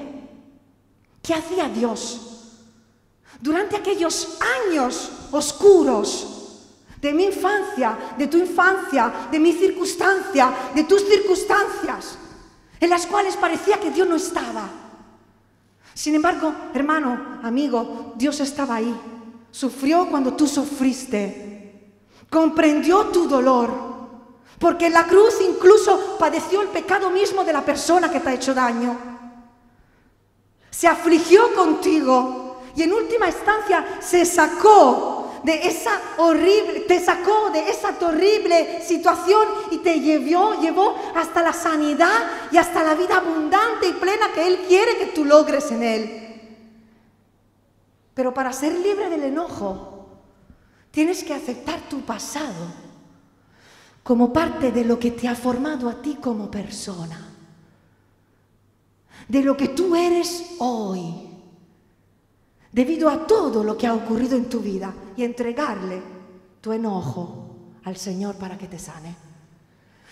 qué 1.22 1.34
hacía 1.34 1.67
Dios 1.69 2.22
durante 3.41 3.75
aquellos 3.75 4.38
años 4.67 5.12
oscuros 5.31 6.36
de 7.00 7.13
mi 7.13 7.25
infancia, 7.25 8.15
de 8.17 8.27
tu 8.27 8.38
infancia, 8.38 9.27
de 9.31 9.39
mi 9.39 9.53
circunstancia, 9.53 10.51
de 10.74 10.84
tus 10.86 11.05
circunstancias, 11.07 12.17
en 12.79 12.89
las 12.89 13.05
cuales 13.05 13.36
parecía 13.36 13.79
que 13.79 13.91
Dios 13.91 14.07
no 14.07 14.15
estaba. 14.15 14.85
Sin 15.96 16.14
embargo, 16.14 16.54
hermano, 16.75 17.40
amigo, 17.42 18.14
Dios 18.16 18.40
estaba 18.42 18.75
ahí. 18.75 18.96
Sufrió 19.50 20.08
cuando 20.12 20.36
tú 20.36 20.46
sufriste. 20.46 21.90
Comprendió 22.30 23.06
tu 23.06 23.28
dolor 23.28 23.96
porque 24.60 24.88
en 24.88 24.94
la 24.94 25.06
cruz 25.06 25.36
incluso 25.42 26.18
padeció 26.18 26.62
el 26.62 26.70
pecado 26.70 27.10
mismo 27.10 27.44
de 27.44 27.54
la 27.54 27.62
persona 27.62 28.10
que 28.10 28.20
te 28.20 28.30
ha 28.30 28.34
hecho 28.34 28.54
daño. 28.54 28.98
Se 30.70 30.88
afligió 30.88 31.54
contigo 31.54 32.62
y 32.75 32.84
en 32.84 32.94
última 32.94 33.28
instancia 33.28 34.00
se 34.02 34.25
sacó 34.25 35.25
de 35.46 35.68
esa 35.68 35.92
horrible, 36.18 36.82
te 36.82 37.00
sacó 37.00 37.52
de 37.52 37.70
esa 37.70 37.94
terrible 37.94 38.82
situación 38.82 39.48
y 39.70 39.78
te 39.78 40.00
llevó, 40.00 40.60
llevó 40.60 40.96
hasta 41.16 41.44
la 41.44 41.54
sanidad 41.54 42.50
y 42.52 42.58
hasta 42.58 42.84
la 42.84 42.96
vida 42.96 43.18
abundante 43.18 43.88
y 43.88 43.94
plena 43.94 44.32
que 44.34 44.48
Él 44.48 44.66
quiere 44.68 44.98
que 44.98 45.06
tú 45.08 45.24
logres 45.24 45.72
en 45.72 45.84
Él. 45.84 46.22
Pero 48.16 48.34
para 48.34 48.52
ser 48.52 48.74
libre 48.74 49.08
del 49.08 49.24
enojo, 49.24 50.08
tienes 50.90 51.24
que 51.24 51.36
aceptar 51.36 51.80
tu 51.82 52.02
pasado 52.02 52.74
como 54.02 54.34
parte 54.34 54.72
de 54.72 54.84
lo 54.84 54.98
que 54.98 55.12
te 55.12 55.28
ha 55.28 55.36
formado 55.36 55.88
a 55.88 56.02
ti 56.02 56.18
como 56.20 56.50
persona, 56.50 57.20
de 59.28 59.44
lo 59.44 59.56
que 59.56 59.68
tú 59.68 59.96
eres 59.96 60.56
hoy, 60.58 61.30
debido 62.72 63.10
a 63.10 63.28
todo 63.28 63.64
lo 63.64 63.78
que 63.78 63.86
ha 63.86 63.94
ocurrido 63.94 64.36
en 64.36 64.50
tu 64.50 64.60
vida 64.60 64.92
y 65.17 65.24
entregarle 65.24 66.01
tu 66.62 66.74
enojo 66.74 67.45
al 67.84 67.98
Señor 67.98 68.36
para 68.36 68.57
que 68.57 68.67
te 68.67 68.79
sane. 68.79 69.15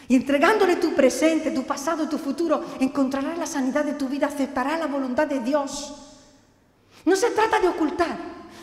Y 0.08 0.16
entregándole 0.16 0.76
tu 0.76 0.94
presente, 0.94 1.52
tu 1.52 1.64
pasado 1.64 2.10
tu 2.10 2.18
futuro, 2.18 2.64
encontrarás 2.80 3.38
la 3.38 3.46
sanidad 3.46 3.86
de 3.86 3.94
tu 3.94 4.08
vida, 4.08 4.28
aceptarás 4.28 4.80
la 4.80 4.88
voluntad 4.88 5.28
de 5.28 5.40
Dios. 5.40 5.94
No 7.06 7.16
se 7.16 7.32
trata 7.32 7.60
de 7.60 7.70
ocultar, 7.70 8.18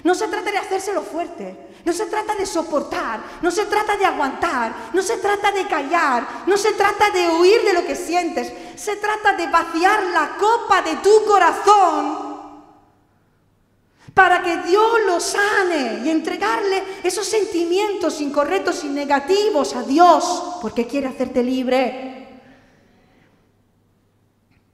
no 0.04 0.14
se 0.14 0.28
trata 0.28 0.50
de 0.50 0.58
hacérselo 0.58 1.02
fuerte, 1.02 1.68
no 1.84 1.92
se 1.92 2.06
trata 2.06 2.34
de 2.34 2.46
soportar, 2.46 3.20
no 3.42 3.50
se 3.50 3.66
trata 3.66 3.96
de 3.96 4.04
aguantar, 4.04 4.72
no 4.92 5.02
se 5.02 5.16
trata 5.16 5.50
de 5.50 5.66
callar, 5.66 6.44
no 6.46 6.56
se 6.56 6.72
trata 6.72 7.10
de 7.10 7.28
huir 7.28 7.62
de 7.64 7.72
lo 7.72 7.84
que 7.84 7.96
sientes, 7.96 8.52
se 8.76 8.96
trata 8.96 9.32
de 9.32 9.46
vaciar 9.46 10.04
la 10.12 10.36
copa 10.36 10.82
de 10.82 10.96
tu 10.96 11.24
corazón 11.26 12.29
para 14.14 14.42
que 14.42 14.62
Dios 14.62 14.90
lo 15.06 15.20
sane 15.20 16.02
y 16.04 16.10
entregarle 16.10 16.82
esos 17.02 17.26
sentimientos 17.26 18.20
incorrectos 18.20 18.84
y 18.84 18.88
negativos 18.88 19.74
a 19.74 19.82
Dios, 19.82 20.58
porque 20.60 20.86
quiere 20.86 21.08
hacerte 21.08 21.42
libre. 21.42 22.28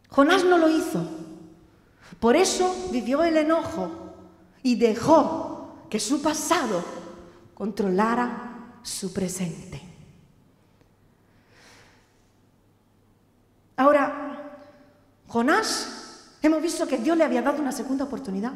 Jonás 0.08 0.44
no 0.44 0.56
lo 0.58 0.68
hizo. 0.68 1.06
Por 2.20 2.36
eso 2.36 2.88
vivió 2.90 3.22
el 3.22 3.36
enojo 3.36 3.90
y 4.62 4.76
dejó 4.76 5.86
que 5.90 6.00
su 6.00 6.22
pasado 6.22 6.82
controlara 7.54 8.78
su 8.82 9.12
presente. 9.12 9.82
Ahora, 13.76 14.58
Jonás, 15.28 16.30
hemos 16.40 16.62
visto 16.62 16.86
que 16.86 16.96
Dios 16.96 17.16
le 17.16 17.24
había 17.24 17.42
dado 17.42 17.60
una 17.60 17.72
segunda 17.72 18.04
oportunidad. 18.04 18.52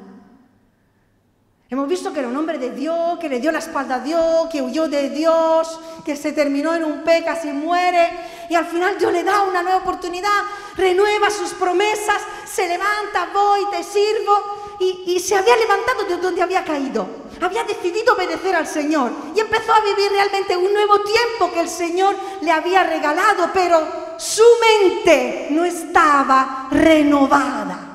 Hemos 1.73 1.87
visto 1.87 2.13
que 2.13 2.19
era 2.19 2.29
un 2.29 2.37
hombre 2.37 2.59
de 2.59 2.73
Dios, 2.73 3.17
que 3.21 3.29
le 3.29 3.39
dio 3.39 3.53
la 3.53 3.61
espalda 3.61 3.95
a 3.95 4.01
Dios, 4.01 4.49
que 4.51 4.61
huyó 4.61 4.89
de 4.89 5.09
Dios, 5.11 5.79
que 6.05 6.17
se 6.17 6.33
terminó 6.33 6.75
en 6.75 6.83
un 6.83 7.05
pe, 7.05 7.23
casi 7.23 7.53
muere. 7.53 8.11
Y 8.49 8.57
al 8.57 8.67
final 8.67 8.99
Dios 8.99 9.13
le 9.13 9.23
da 9.23 9.43
una 9.43 9.63
nueva 9.63 9.79
oportunidad, 9.79 10.43
renueva 10.77 11.31
sus 11.31 11.51
promesas, 11.51 12.23
se 12.45 12.67
levanta, 12.67 13.29
voy, 13.33 13.61
te 13.71 13.85
sirvo. 13.85 14.59
Y 14.81 15.21
se 15.21 15.37
había 15.37 15.57
levantado 15.57 16.05
de 16.09 16.17
donde 16.17 16.43
había 16.43 16.65
caído. 16.65 17.07
Había 17.41 17.63
decidido 17.63 18.15
obedecer 18.15 18.57
al 18.57 18.67
Señor. 18.67 19.13
Y 19.37 19.39
empezó 19.39 19.73
a 19.73 19.81
vivir 19.81 20.11
realmente 20.11 20.57
un 20.57 20.73
nuevo 20.73 21.03
tiempo 21.03 21.53
que 21.53 21.61
el 21.61 21.69
Señor 21.69 22.17
le 22.41 22.51
había 22.51 22.83
regalado. 22.83 23.51
Pero 23.55 24.17
su 24.17 24.43
mente 24.83 25.47
no 25.51 25.65
estaba 25.65 26.67
renovada. 26.73 27.90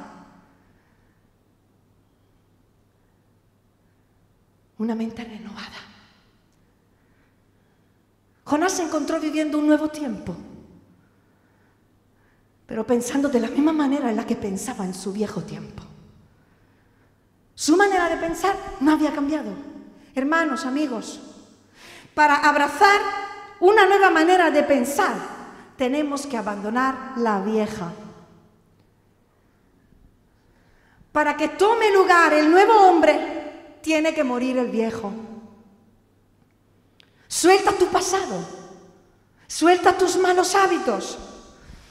Una 4.78 4.96
mente 4.96 5.24
renovada. 5.24 5.96
Jonás 8.44 8.74
se 8.74 8.84
encontró 8.84 9.20
viviendo 9.20 9.58
un 9.58 9.68
nuevo 9.68 9.90
tiempo, 9.90 10.36
pero 12.68 12.86
pensando 12.86 13.30
de 13.30 13.40
la 13.40 13.48
misma 13.50 13.74
manera 13.74 14.10
en 14.10 14.16
la 14.16 14.26
que 14.26 14.36
pensaba 14.36 14.86
en 14.86 14.94
su 14.94 15.12
viejo 15.12 15.42
tiempo. 15.42 15.84
Su 17.56 17.78
manera 17.78 18.10
de 18.10 18.18
pensar 18.18 18.56
no 18.82 18.92
había 18.92 19.14
cambiado. 19.14 19.52
Hermanos, 20.14 20.66
amigos, 20.66 21.20
para 22.14 22.36
abrazar 22.36 23.02
una 23.60 23.86
nueva 23.86 24.10
manera 24.10 24.52
de 24.52 24.64
pensar, 24.64 25.16
tenemos 25.78 26.28
que 26.28 26.38
abandonar 26.38 27.14
la 27.18 27.42
vieja. 27.42 27.92
Para 31.12 31.36
que 31.38 31.50
tome 31.50 31.92
lugar 31.94 32.34
el 32.34 32.52
nuevo 32.52 32.74
hombre, 32.88 33.35
tiene 33.86 34.16
que 34.16 34.24
morir 34.24 34.58
el 34.58 34.72
viejo. 34.72 35.14
Suelta 37.28 37.72
tu 37.74 37.86
pasado, 37.90 38.44
suelta 39.46 39.96
tus 39.96 40.18
malos 40.18 40.56
hábitos, 40.56 41.20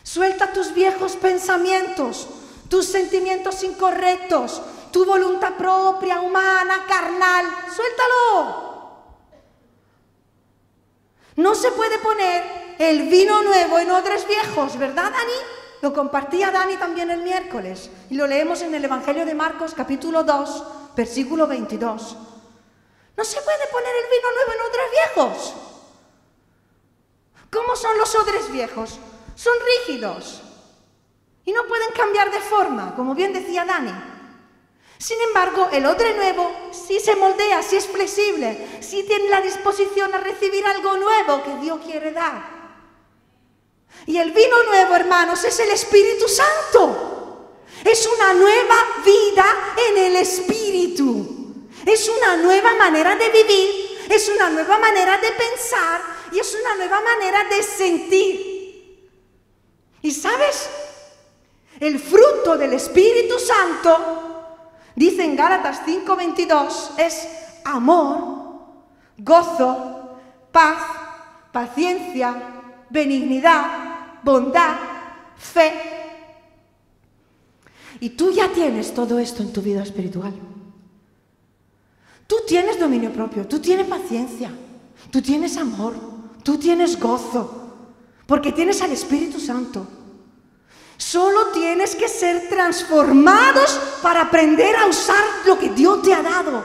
suelta 0.02 0.52
tus 0.52 0.74
viejos 0.74 1.14
pensamientos, 1.14 2.26
tus 2.68 2.86
sentimientos 2.86 3.62
incorrectos, 3.62 4.60
tu 4.90 5.04
voluntad 5.04 5.52
propia, 5.52 6.20
humana, 6.20 6.84
carnal, 6.88 7.46
suéltalo. 7.72 8.74
No 11.36 11.54
se 11.54 11.70
puede 11.70 12.00
poner 12.00 12.74
el 12.80 13.08
vino 13.08 13.40
nuevo 13.44 13.78
en 13.78 13.92
odres 13.92 14.26
viejos, 14.26 14.76
¿verdad, 14.78 15.12
Dani? 15.12 15.38
Lo 15.80 15.92
compartía 15.92 16.50
Dani 16.50 16.76
también 16.76 17.12
el 17.12 17.22
miércoles 17.22 17.88
y 18.10 18.16
lo 18.16 18.26
leemos 18.26 18.62
en 18.62 18.74
el 18.74 18.84
Evangelio 18.84 19.24
de 19.24 19.34
Marcos 19.36 19.74
capítulo 19.74 20.24
2, 20.24 20.64
versículo 20.96 21.46
22. 21.46 22.16
No 23.16 23.24
se 23.24 23.40
puede 23.42 23.66
poner 23.70 23.94
el 23.94 24.10
vino 24.10 24.32
nuevo 24.34 24.52
en 24.52 24.60
odres 24.60 24.90
viejos. 24.90 25.54
¿Cómo 27.50 27.76
son 27.76 27.96
los 27.98 28.14
odres 28.16 28.50
viejos? 28.50 28.98
Son 29.36 29.54
rígidos 29.86 30.42
y 31.44 31.52
no 31.52 31.66
pueden 31.66 31.92
cambiar 31.92 32.30
de 32.30 32.40
forma, 32.40 32.94
como 32.96 33.14
bien 33.14 33.32
decía 33.32 33.64
Dani. 33.64 33.92
Sin 34.98 35.20
embargo, 35.20 35.68
el 35.72 35.84
odre 35.86 36.14
nuevo 36.14 36.50
sí 36.72 36.98
se 36.98 37.14
moldea, 37.16 37.62
sí 37.62 37.76
es 37.76 37.86
flexible, 37.86 38.80
sí 38.80 39.04
tiene 39.04 39.28
la 39.28 39.40
disposición 39.40 40.14
a 40.14 40.18
recibir 40.18 40.64
algo 40.66 40.96
nuevo 40.96 41.42
que 41.42 41.56
Dios 41.56 41.80
quiere 41.84 42.12
dar. 42.12 42.54
Y 44.06 44.18
el 44.18 44.32
vino 44.32 44.62
nuevo, 44.64 44.96
hermanos, 44.96 45.44
es 45.44 45.58
el 45.60 45.70
Espíritu 45.70 46.26
Santo. 46.28 47.23
Es 47.84 48.08
una 48.16 48.32
nueva 48.34 48.76
vida 49.04 49.44
en 49.90 49.98
el 50.06 50.16
Espíritu. 50.16 51.34
Es 51.84 52.08
una 52.08 52.36
nueva 52.38 52.74
manera 52.76 53.14
de 53.14 53.28
vivir, 53.28 54.06
es 54.08 54.28
una 54.34 54.48
nueva 54.48 54.78
manera 54.78 55.18
de 55.18 55.30
pensar 55.32 56.00
y 56.32 56.38
es 56.38 56.56
una 56.60 56.76
nueva 56.76 57.00
manera 57.02 57.44
de 57.44 57.62
sentir. 57.62 59.10
¿Y 60.00 60.10
sabes? 60.10 60.70
El 61.78 61.98
fruto 61.98 62.56
del 62.56 62.72
Espíritu 62.72 63.38
Santo, 63.38 64.66
dice 64.94 65.24
en 65.24 65.36
Gálatas 65.36 65.82
5:22, 65.84 66.92
es 66.96 67.28
amor, 67.64 68.44
gozo, 69.18 70.18
paz, 70.50 70.82
paciencia, 71.52 72.34
benignidad, 72.88 74.20
bondad, 74.22 74.76
fe, 75.36 75.93
y 78.00 78.10
tú 78.10 78.30
ya 78.30 78.52
tienes 78.52 78.92
todo 78.92 79.18
esto 79.18 79.42
en 79.42 79.52
tu 79.52 79.62
vida 79.62 79.82
espiritual. 79.82 80.32
Tú 82.26 82.36
tienes 82.46 82.78
dominio 82.78 83.12
propio, 83.12 83.46
tú 83.46 83.58
tienes 83.58 83.86
paciencia, 83.86 84.50
tú 85.10 85.20
tienes 85.20 85.56
amor, 85.56 85.94
tú 86.42 86.58
tienes 86.58 86.98
gozo, 86.98 87.72
porque 88.26 88.52
tienes 88.52 88.80
al 88.82 88.92
Espíritu 88.92 89.38
Santo. 89.38 89.86
Solo 90.96 91.48
tienes 91.48 91.94
que 91.94 92.08
ser 92.08 92.48
transformados 92.48 93.80
para 94.02 94.22
aprender 94.22 94.74
a 94.76 94.86
usar 94.86 95.22
lo 95.44 95.58
que 95.58 95.70
Dios 95.70 96.02
te 96.02 96.14
ha 96.14 96.22
dado. 96.22 96.64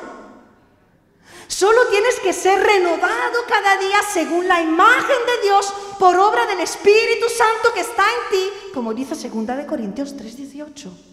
Solo 1.48 1.88
tienes 1.90 2.20
que 2.20 2.32
ser 2.32 2.62
renovado 2.62 3.40
cada 3.48 3.78
día 3.78 3.98
según 4.14 4.48
la 4.48 4.62
imagen 4.62 5.18
de 5.26 5.48
Dios 5.48 5.74
por 5.98 6.16
obra 6.16 6.46
del 6.46 6.60
Espíritu 6.60 7.26
Santo 7.28 7.74
que 7.74 7.82
está 7.82 8.04
en 8.04 8.32
ti, 8.32 8.72
como 8.74 8.94
dice 8.94 9.16
2 9.16 9.66
Corintios 9.66 10.16
3:18. 10.16 11.09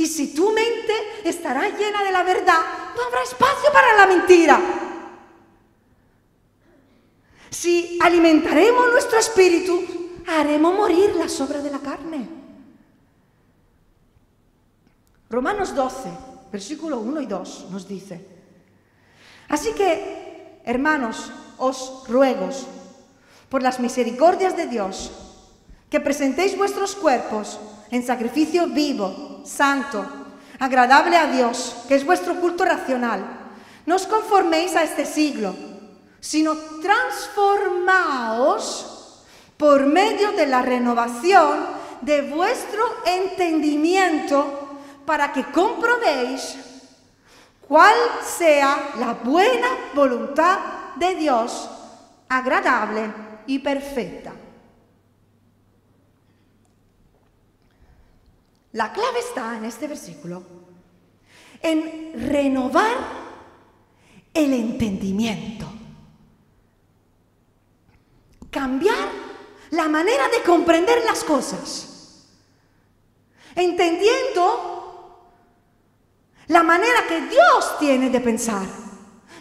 Y 0.00 0.06
si 0.06 0.28
tu 0.28 0.50
mente 0.50 0.94
estará 1.24 1.68
llena 1.68 2.02
de 2.02 2.10
la 2.10 2.22
verdad, 2.22 2.58
no 2.96 3.02
habrá 3.02 3.22
espacio 3.22 3.70
para 3.70 3.94
la 3.98 4.06
mentira. 4.06 4.58
Si 7.50 7.98
alimentaremos 8.00 8.92
nuestro 8.92 9.18
espíritu, 9.18 10.22
haremos 10.26 10.74
morir 10.74 11.14
las 11.16 11.38
obras 11.42 11.62
de 11.62 11.70
la 11.70 11.80
carne. 11.80 12.26
Romanos 15.28 15.74
12, 15.74 16.08
versículo 16.50 17.00
1 17.00 17.20
y 17.20 17.26
2 17.26 17.66
nos 17.70 17.86
dice, 17.86 18.24
así 19.50 19.72
que, 19.72 20.62
hermanos, 20.64 21.30
os 21.58 22.04
ruego, 22.08 22.48
por 23.50 23.62
las 23.62 23.78
misericordias 23.78 24.56
de 24.56 24.66
Dios, 24.66 25.12
que 25.90 26.00
presentéis 26.00 26.56
vuestros 26.56 26.94
cuerpos 26.94 27.60
en 27.90 28.02
sacrificio 28.02 28.66
vivo, 28.68 29.29
santo, 29.44 30.04
agradable 30.58 31.16
a 31.16 31.26
Dios, 31.26 31.76
que 31.88 31.94
es 31.94 32.04
vuestro 32.04 32.40
culto 32.40 32.64
racional. 32.64 33.24
No 33.86 33.96
os 33.96 34.06
conforméis 34.06 34.76
a 34.76 34.82
este 34.82 35.06
siglo, 35.06 35.54
sino 36.20 36.54
transformaos 36.80 39.24
por 39.56 39.86
medio 39.86 40.32
de 40.32 40.46
la 40.46 40.62
renovación 40.62 41.80
de 42.00 42.22
vuestro 42.22 42.82
entendimiento 43.04 44.78
para 45.04 45.32
que 45.32 45.44
comprobéis 45.50 46.56
cuál 47.66 47.94
sea 48.24 48.92
la 48.98 49.14
buena 49.14 49.68
voluntad 49.94 50.58
de 50.96 51.14
Dios, 51.14 51.68
agradable 52.28 53.12
y 53.46 53.58
perfecta. 53.58 54.32
La 58.72 58.92
clave 58.92 59.18
está 59.18 59.56
en 59.56 59.64
este 59.64 59.88
versículo, 59.88 60.42
en 61.62 62.12
renovar 62.30 62.96
el 64.32 64.52
entendimiento. 64.54 65.70
cambiar 68.50 69.08
la 69.70 69.88
manera 69.88 70.28
de 70.28 70.42
comprender 70.42 71.04
las 71.04 71.24
cosas, 71.24 72.26
entendiendo 73.54 75.28
la 76.48 76.62
manera 76.62 77.06
que 77.08 77.20
Dios 77.22 77.78
tiene 77.78 78.10
de 78.10 78.20
pensar, 78.20 78.66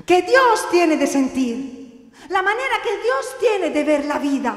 que 0.05 0.21
Dios 0.21 0.69
tiene 0.69 0.95
de 0.97 1.07
sentir, 1.07 2.11
la 2.29 2.41
manera 2.43 2.75
que 2.83 3.01
Dios 3.01 3.37
tiene 3.39 3.71
de 3.71 3.83
ver 3.83 4.05
la 4.05 4.19
vida, 4.19 4.55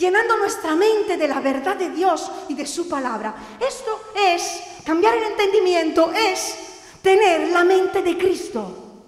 llenando 0.00 0.38
nuestra 0.38 0.74
mente 0.74 1.18
de 1.18 1.28
la 1.28 1.40
verdad 1.40 1.76
de 1.76 1.90
Dios 1.90 2.32
y 2.48 2.54
de 2.54 2.66
su 2.66 2.88
palabra. 2.88 3.34
Esto 3.60 4.00
es, 4.16 4.62
cambiar 4.84 5.14
el 5.14 5.24
entendimiento, 5.24 6.10
es 6.10 6.56
tener 7.02 7.50
la 7.50 7.62
mente 7.64 8.02
de 8.02 8.16
Cristo, 8.16 9.04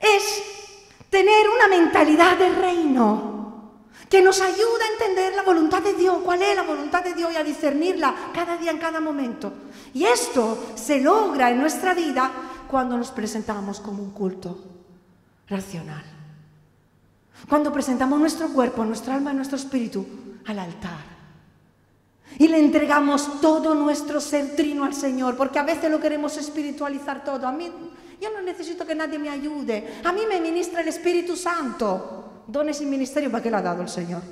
es 0.00 0.42
tener 1.10 1.48
una 1.50 1.68
mentalidad 1.68 2.38
de 2.38 2.48
reino 2.48 3.34
que 4.08 4.22
nos 4.22 4.40
ayuda 4.40 4.84
a 4.88 4.92
entender 4.92 5.34
la 5.34 5.42
voluntad 5.42 5.82
de 5.82 5.92
Dios, 5.92 6.20
cuál 6.24 6.42
es 6.42 6.56
la 6.56 6.62
voluntad 6.62 7.04
de 7.04 7.12
Dios 7.12 7.32
y 7.34 7.36
a 7.36 7.44
discernirla 7.44 8.14
cada 8.32 8.56
día, 8.56 8.70
en 8.70 8.78
cada 8.78 8.98
momento. 8.98 9.52
Y 9.92 10.04
esto 10.04 10.58
se 10.74 11.00
logra 11.00 11.50
en 11.50 11.58
nuestra 11.58 11.92
vida 11.92 12.30
cuando 12.66 12.96
nos 12.96 13.10
presentamos 13.10 13.80
como 13.80 14.02
un 14.02 14.12
culto 14.12 14.58
racional. 15.48 16.15
Cuando 17.48 17.72
presentamos 17.72 18.18
nuestro 18.18 18.48
cuerpo, 18.48 18.84
nuestra 18.84 19.14
alma 19.14 19.32
nuestro 19.32 19.56
espíritu 19.56 20.06
al 20.46 20.58
altar. 20.58 21.16
Y 22.38 22.48
le 22.48 22.58
entregamos 22.58 23.40
todo 23.40 23.74
nuestro 23.74 24.20
ser 24.20 24.56
trino 24.56 24.84
al 24.84 24.94
Señor, 24.94 25.36
porque 25.36 25.58
a 25.58 25.62
veces 25.62 25.90
lo 25.90 26.00
queremos 26.00 26.36
espiritualizar 26.36 27.24
todo. 27.24 27.46
A 27.46 27.52
mí, 27.52 27.70
yo 28.20 28.30
no 28.30 28.42
necesito 28.42 28.86
que 28.86 28.94
nadie 28.94 29.18
me 29.18 29.30
ayude. 29.30 30.00
A 30.04 30.12
mí 30.12 30.22
me 30.28 30.40
ministra 30.40 30.80
el 30.80 30.88
Espíritu 30.88 31.36
Santo 31.36 32.26
dones 32.46 32.80
y 32.80 32.86
ministerio, 32.86 33.30
¿para 33.30 33.42
qué 33.42 33.50
le 33.50 33.56
ha 33.56 33.62
dado 33.62 33.82
el 33.82 33.88
Señor? 33.88 34.22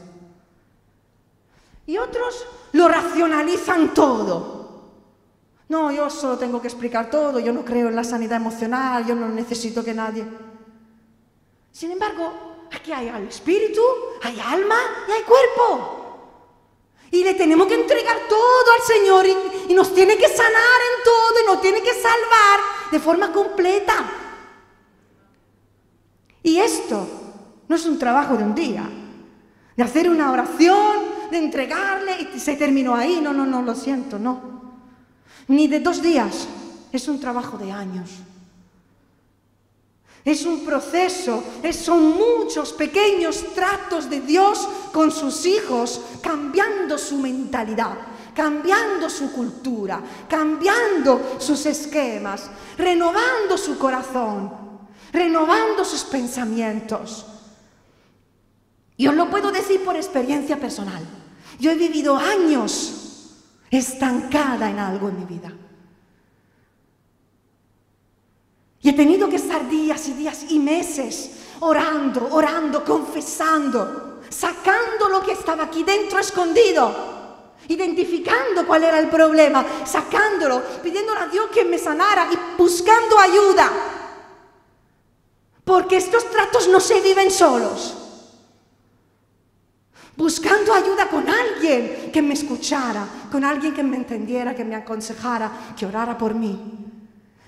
Y 1.86 1.98
otros 1.98 2.46
lo 2.72 2.88
racionalizan 2.88 3.92
todo. 3.92 4.64
No, 5.68 5.90
yo 5.90 6.08
solo 6.10 6.38
tengo 6.38 6.60
que 6.60 6.68
explicar 6.68 7.10
todo, 7.10 7.38
yo 7.40 7.52
no 7.52 7.64
creo 7.64 7.88
en 7.88 7.96
la 7.96 8.04
sanidad 8.04 8.36
emocional, 8.36 9.04
yo 9.06 9.14
no 9.14 9.28
necesito 9.28 9.84
que 9.84 9.94
nadie. 9.94 10.24
Sin 11.72 11.90
embargo, 11.90 12.53
aquí 12.74 12.92
hay 12.92 13.08
al 13.08 13.28
espíritu, 13.28 13.82
hay 14.22 14.38
alma 14.40 14.76
y 15.08 15.12
hay 15.12 15.22
cuerpo. 15.22 16.00
Y 17.10 17.22
le 17.22 17.34
tenemos 17.34 17.66
que 17.66 17.74
entregar 17.74 18.16
todo 18.28 18.72
al 18.76 18.82
Señor 18.82 19.26
y, 19.26 19.72
y, 19.72 19.74
nos 19.74 19.94
tiene 19.94 20.16
que 20.16 20.28
sanar 20.28 20.46
en 20.52 21.04
todo 21.04 21.42
y 21.42 21.46
nos 21.46 21.60
tiene 21.60 21.80
que 21.80 21.94
salvar 21.94 22.60
de 22.90 22.98
forma 22.98 23.32
completa. 23.32 23.94
Y 26.42 26.58
esto 26.58 27.06
no 27.68 27.76
es 27.76 27.86
un 27.86 27.98
trabajo 27.98 28.36
de 28.36 28.44
un 28.44 28.54
día, 28.54 28.88
de 29.76 29.82
hacer 29.82 30.10
una 30.10 30.32
oración, 30.32 31.14
de 31.30 31.38
entregarle 31.38 32.30
y 32.34 32.40
se 32.40 32.56
terminó 32.56 32.94
ahí. 32.94 33.20
No, 33.22 33.32
no, 33.32 33.46
no, 33.46 33.62
lo 33.62 33.74
siento, 33.74 34.18
no. 34.18 34.54
Ni 35.48 35.68
de 35.68 35.80
dos 35.80 36.02
días, 36.02 36.48
es 36.92 37.08
un 37.08 37.20
trabajo 37.20 37.58
de 37.58 37.70
años. 37.70 38.10
Es 40.24 40.46
un 40.46 40.64
proceso, 40.64 41.44
son 41.72 42.16
muchos 42.16 42.72
pequeños 42.72 43.44
tratos 43.54 44.08
de 44.08 44.20
Dios 44.22 44.66
con 44.90 45.10
sus 45.10 45.44
hijos, 45.44 46.00
cambiando 46.22 46.96
su 46.96 47.18
mentalidad, 47.18 47.94
cambiando 48.34 49.10
su 49.10 49.32
cultura, 49.32 50.00
cambiando 50.26 51.36
sus 51.38 51.66
esquemas, 51.66 52.50
renovando 52.78 53.58
su 53.58 53.76
corazón, 53.76 54.50
renovando 55.12 55.84
sus 55.84 56.04
pensamientos. 56.04 57.26
Y 58.96 59.06
os 59.06 59.14
lo 59.14 59.28
puedo 59.28 59.52
decir 59.52 59.84
por 59.84 59.94
experiencia 59.94 60.58
personal. 60.58 61.02
Yo 61.58 61.70
he 61.70 61.74
vivido 61.74 62.16
años 62.16 63.34
estancada 63.70 64.70
en 64.70 64.78
algo 64.78 65.10
en 65.10 65.18
mi 65.18 65.24
vida. 65.26 65.52
Y 68.84 68.90
he 68.90 68.92
tenido 68.92 69.30
que 69.30 69.36
estar 69.36 69.66
días 69.66 70.06
y 70.08 70.12
días 70.12 70.44
y 70.50 70.58
meses 70.58 71.30
orando, 71.60 72.28
orando, 72.30 72.84
confesando, 72.84 74.20
sacando 74.28 75.08
lo 75.08 75.22
que 75.22 75.32
estaba 75.32 75.64
aquí 75.64 75.84
dentro 75.84 76.18
escondido, 76.18 77.54
identificando 77.66 78.66
cuál 78.66 78.84
era 78.84 78.98
el 78.98 79.08
problema, 79.08 79.64
sacándolo, 79.86 80.62
pidiéndole 80.82 81.20
a 81.20 81.26
Dios 81.28 81.46
que 81.48 81.64
me 81.64 81.78
sanara 81.78 82.28
y 82.30 82.36
buscando 82.58 83.18
ayuda. 83.18 83.72
Porque 85.64 85.96
estos 85.96 86.30
tratos 86.30 86.68
no 86.68 86.78
se 86.78 87.00
viven 87.00 87.30
solos 87.30 88.02
buscando 90.16 90.72
ayuda 90.72 91.08
con 91.08 91.28
alguien 91.28 92.12
que 92.12 92.22
me 92.22 92.34
escuchara, 92.34 93.04
con 93.32 93.44
alguien 93.44 93.74
que 93.74 93.82
me 93.82 93.96
entendiera, 93.96 94.54
que 94.54 94.64
me 94.64 94.76
aconsejara, 94.76 95.74
que 95.76 95.86
orara 95.86 96.16
por 96.16 96.34
mí. 96.34 96.83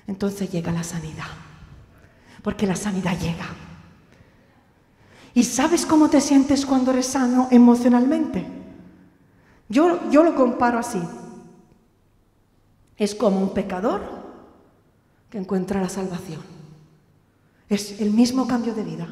Entonces 0.06 0.50
llega 0.50 0.72
la 0.72 0.84
sanidad, 0.84 1.26
porque 2.42 2.66
la 2.66 2.76
sanidad 2.76 3.18
llega. 3.18 3.46
¿Y 5.34 5.44
sabes 5.44 5.84
cómo 5.84 6.08
te 6.08 6.20
sientes 6.20 6.64
cuando 6.64 6.92
eres 6.92 7.06
sano 7.08 7.48
emocionalmente? 7.50 8.46
Yo, 9.68 10.10
yo 10.10 10.22
lo 10.22 10.34
comparo 10.34 10.78
así. 10.78 11.02
Es 12.96 13.14
como 13.14 13.40
un 13.40 13.52
pecador 13.52 14.02
que 15.28 15.38
encuentra 15.38 15.80
la 15.80 15.88
salvación. 15.88 16.40
Es 17.68 18.00
el 18.00 18.12
mismo 18.12 18.46
cambio 18.46 18.74
de 18.74 18.84
vida. 18.84 19.08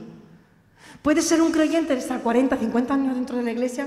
Puedes 1.02 1.26
ser 1.26 1.42
un 1.42 1.52
creyente, 1.52 1.92
estar 1.92 2.22
40, 2.22 2.56
50 2.56 2.94
años 2.94 3.14
dentro 3.14 3.36
de 3.36 3.42
la 3.42 3.52
iglesia 3.52 3.86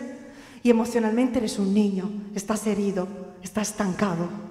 y 0.62 0.70
emocionalmente 0.70 1.40
eres 1.40 1.58
un 1.58 1.74
niño, 1.74 2.12
estás 2.36 2.68
herido, 2.68 3.08
estás 3.42 3.70
estancado. 3.70 4.47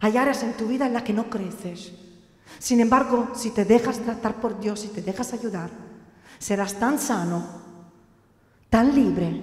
Hay 0.00 0.16
áreas 0.16 0.42
en 0.42 0.54
tu 0.54 0.66
vida 0.66 0.86
en 0.86 0.92
las 0.92 1.02
que 1.02 1.12
no 1.12 1.30
creces. 1.30 1.92
Sin 2.58 2.80
embargo, 2.80 3.30
si 3.34 3.50
te 3.50 3.64
dejas 3.64 3.98
tratar 3.98 4.40
por 4.40 4.60
Dios 4.60 4.84
y 4.84 4.88
te 4.88 5.02
dejas 5.02 5.32
ayudar, 5.32 5.70
serás 6.38 6.74
tan 6.74 6.98
sano, 6.98 7.44
tan 8.70 8.94
libre, 8.94 9.40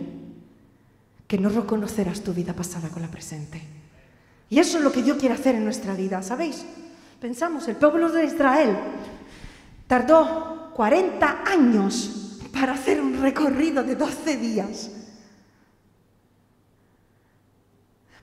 que 1.28 1.38
no 1.38 1.50
reconocerás 1.50 2.22
tu 2.22 2.34
vida 2.34 2.54
pasada 2.54 2.90
con 2.90 3.02
la 3.02 3.08
presente. 3.08 3.62
Y 4.50 4.60
eso 4.60 4.78
es 4.78 4.84
lo 4.84 4.92
que 4.92 5.02
Dios 5.02 5.18
quiere 5.18 5.36
hacer 5.36 5.56
en 5.56 5.64
nuestra 5.64 5.96
vida, 5.96 6.22
¿sabéis? 6.22 6.64
Pensamos, 7.20 7.68
el 7.68 7.76
pueblo 7.76 8.12
de 8.12 8.26
Israel 8.26 8.78
tardó 9.88 10.72
40 10.76 11.44
años 11.46 12.40
para 12.54 12.74
hacer 12.74 13.02
un 13.02 13.20
recorrido 13.22 13.84
de 13.84 13.96
12 13.96 14.38
días. 14.38 14.92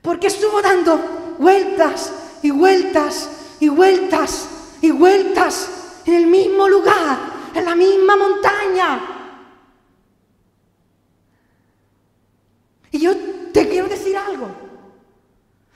Porque 0.01 0.27
estuvo 0.27 0.61
dando 0.61 1.35
vueltas 1.37 2.20
y 2.41 2.51
vueltas 2.51 3.29
y 3.59 3.69
vueltas 3.69 4.47
y 4.81 4.91
vueltas 4.91 5.69
en 6.05 6.15
el 6.15 6.27
mismo 6.27 6.67
lugar, 6.67 7.17
en 7.53 7.65
la 7.65 7.75
misma 7.75 8.15
montaña. 8.15 9.21
Y 12.91 12.99
yo 12.99 13.15
te 13.53 13.69
quiero 13.69 13.87
decir 13.87 14.17
algo. 14.17 14.49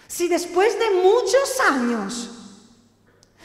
Si 0.08 0.28
después 0.28 0.78
de 0.80 0.90
muchos 0.92 1.60
años 1.60 2.30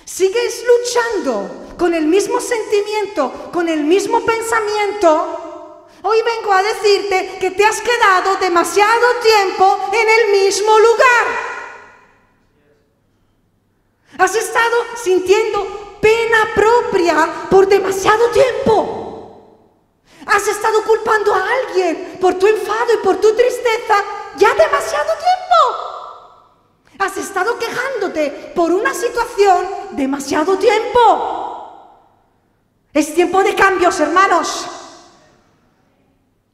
sigues 0.05 0.65
luchando 0.67 1.75
con 1.79 1.95
el 1.95 2.07
mismo 2.07 2.41
sentimiento, 2.41 3.51
con 3.53 3.69
el 3.69 3.85
mismo 3.85 4.25
pensamiento, 4.25 5.87
hoy 6.03 6.19
vengo 6.23 6.53
a 6.53 6.63
decirte 6.63 7.39
que 7.41 7.51
te 7.53 7.65
has 7.65 7.81
quedado 7.81 8.37
demasiado 8.37 9.07
tiempo 9.23 9.91
en 9.93 10.09
el 10.09 10.43
mismo 10.43 10.79
lugar. 10.79 11.50
Has 14.21 14.37
estado 14.37 14.77
sintiendo 15.03 15.99
pena 15.99 16.51
propia 16.55 17.49
por 17.49 17.67
demasiado 17.67 18.29
tiempo. 18.29 19.71
Has 20.27 20.47
estado 20.47 20.85
culpando 20.85 21.35
a 21.35 21.43
alguien 21.43 22.19
por 22.21 22.35
tu 22.35 22.47
enfado 22.47 22.93
y 22.93 22.99
por 22.99 23.17
tu 23.17 23.35
tristeza 23.35 24.05
ya 24.37 24.53
demasiado 24.53 25.11
tiempo. 25.15 25.41
Has 26.99 27.17
estado 27.17 27.59
quejándote 27.59 28.53
por 28.55 28.71
una 28.71 28.93
situación 28.93 29.67
demasiado 29.93 30.59
tiempo. 30.59 31.81
Es 32.93 33.15
tiempo 33.15 33.43
de 33.43 33.55
cambios, 33.55 33.99
hermanos. 34.01 34.67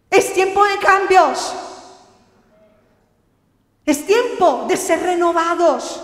Es 0.08 0.32
tiempo 0.32 0.64
de 0.64 0.78
cambios. 0.78 1.52
Es 3.84 4.06
tiempo 4.06 4.66
de 4.68 4.76
ser 4.76 5.00
renovados, 5.00 6.00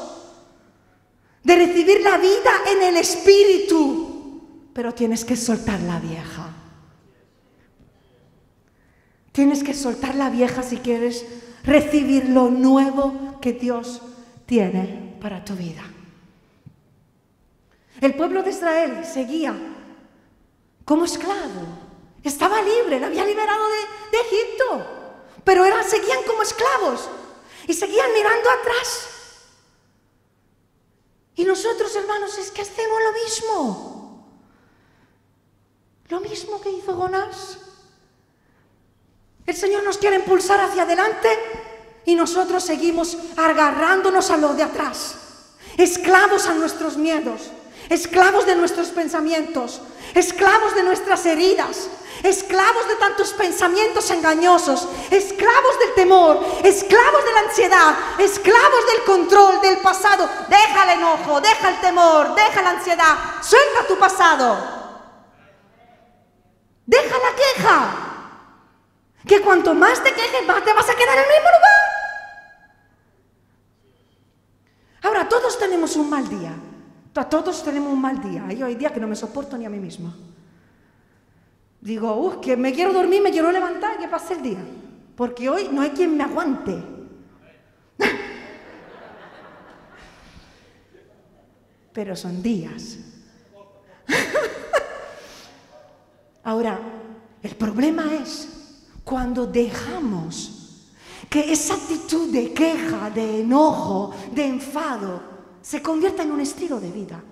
de 1.53 1.67
recibir 1.67 2.01
la 2.01 2.17
vida 2.19 2.51
en 2.67 2.83
el 2.83 2.97
Espíritu. 2.97 4.69
Pero 4.73 4.95
tienes 4.95 5.25
que 5.25 5.37
soltar 5.37 5.81
la 5.81 6.01
vieja. 6.01 6.51
Tienes 9.33 9.63
que 9.63 9.75
soltar 9.75 10.15
la 10.15 10.31
vieja 10.31 10.63
si 10.63 10.79
quieres 10.79 11.27
recibir 11.65 12.29
lo 12.29 12.51
nuevo 12.51 13.39
que 13.41 13.53
Dios 13.53 14.01
tiene 14.47 15.17
para 15.21 15.45
tu 15.45 15.55
vida. 15.55 15.83
El 18.01 18.15
pueblo 18.15 18.43
de 18.43 18.51
Israel 18.51 19.05
seguía 19.05 19.55
como 20.85 21.05
esclavo 21.05 21.83
Estaba 22.23 22.63
libre, 22.63 23.01
la 23.01 23.09
había 23.09 23.25
liberado 23.25 23.65
de, 23.67 24.17
de 24.17 24.25
Egipto. 24.25 24.87
Pero 25.45 25.65
eran, 25.65 25.85
seguían 25.85 26.23
como 26.25 26.43
esclavos 26.43 27.09
y 27.67 27.75
seguían 27.75 28.13
mirando 28.13 28.49
atrás. 28.49 29.12
Y 31.37 31.45
nosotros, 31.45 31.95
hermanos, 31.97 32.37
es 32.39 32.51
que 32.51 32.63
hacemos 32.63 32.99
lo 33.03 33.13
mismo. 33.25 33.93
Lo 36.09 36.21
mismo 36.21 36.61
que 36.61 36.71
hizo 36.71 36.95
Jonás. 36.95 37.59
El 39.47 39.57
Señor 39.57 39.83
nos 39.83 39.99
quiere 39.99 40.17
impulsar 40.17 40.61
hacia 40.61 40.83
adelante 40.83 41.29
y 42.05 42.15
nosotros 42.15 42.63
seguimos 42.63 43.17
agarrándonos 43.37 44.31
a 44.31 44.37
lo 44.37 44.55
de 44.55 44.63
atrás, 44.63 45.17
esclavos 45.77 46.47
a 46.47 46.55
nuestros 46.55 46.97
miedos, 46.97 47.51
esclavos 47.89 48.47
de 48.47 48.57
nuestros 48.57 48.89
pensamientos, 48.89 49.81
esclavos 50.15 50.75
de 50.75 50.83
nuestras 50.83 51.25
heridas, 51.27 51.89
esclavos 52.23 52.89
de 52.89 52.97
tantos 52.97 53.33
pensamientos 53.33 54.11
engañosos, 54.11 54.89
esclavos 55.11 55.79
del 55.79 55.95
temor, 55.95 56.45
esclavos 56.63 57.25
de 57.25 57.33
la 57.33 57.41
ansiedad, 57.41 57.95
esclavos 58.19 58.87
del 58.87 59.05
control 59.05 59.61
del 59.61 59.79
pasado. 59.79 60.29
Deja 60.49 60.85
el 60.85 60.99
enojo, 60.99 61.41
deja 61.41 61.69
el 61.69 61.81
temor, 61.81 62.35
deja 62.35 62.63
la 62.63 62.71
ansiedad, 62.71 63.17
suelta 63.43 63.87
tu 63.89 63.99
pasado. 63.99 64.83
Deja 66.87 67.17
la 67.19 67.35
queja. 67.37 68.09
Que 69.27 69.41
cuanto 69.41 69.73
más 69.73 70.03
te 70.03 70.13
quejes, 70.13 70.47
más 70.47 70.65
te 70.65 70.73
vas 70.73 70.89
a 70.89 70.95
quedar 70.95 71.17
en 71.17 71.25
el 71.25 71.31
mismo 71.31 71.49
lugar. 71.49 71.73
Ahora, 75.03 75.29
todos 75.29 75.59
tenemos 75.59 75.97
un 75.97 76.11
mal 76.11 76.29
día. 76.29 76.53
Todos 77.13 77.63
tenemos 77.63 77.93
un 77.93 78.01
mal 78.01 78.23
día. 78.23 78.51
Yo 78.53 78.67
hay 78.67 78.75
días 78.75 78.93
que 78.93 79.01
no 79.01 79.07
me 79.07 79.17
soporto 79.17 79.59
ni 79.59 79.67
a 79.67 79.71
mí 79.71 79.79
misma. 79.79 80.17
Digo, 81.81 82.15
uff, 82.15 82.37
que 82.37 82.57
me 82.57 82.73
quiero 82.73 82.93
dormir, 82.93 83.21
me 83.21 83.31
quiero 83.31 83.53
levantar, 83.53 83.99
que 83.99 84.09
pase 84.09 84.35
el 84.35 84.43
día. 84.43 84.65
Porque 85.17 85.51
hoy 85.51 85.69
no 85.71 85.83
hay 85.83 85.91
quien 85.91 86.17
me 86.17 86.25
aguante. 86.25 86.83
Pero 91.93 92.17
son 92.17 92.43
días. 92.43 92.99
Ahora, 96.45 96.81
el 97.43 97.55
problema 97.57 98.15
es 98.15 98.49
cuando 99.05 99.47
dejamos 99.47 100.89
que 101.29 101.53
esa 101.53 101.75
actitud 101.75 102.33
de 102.33 102.53
queja, 102.53 103.11
de 103.11 103.41
enojo, 103.41 104.15
de 104.33 104.47
enfado, 104.47 105.32
se 105.63 105.81
convierta 105.81 106.25
en 106.25 106.33
un 106.33 106.41
estilo 106.41 106.81
de 106.81 106.91
vida. 106.91 107.23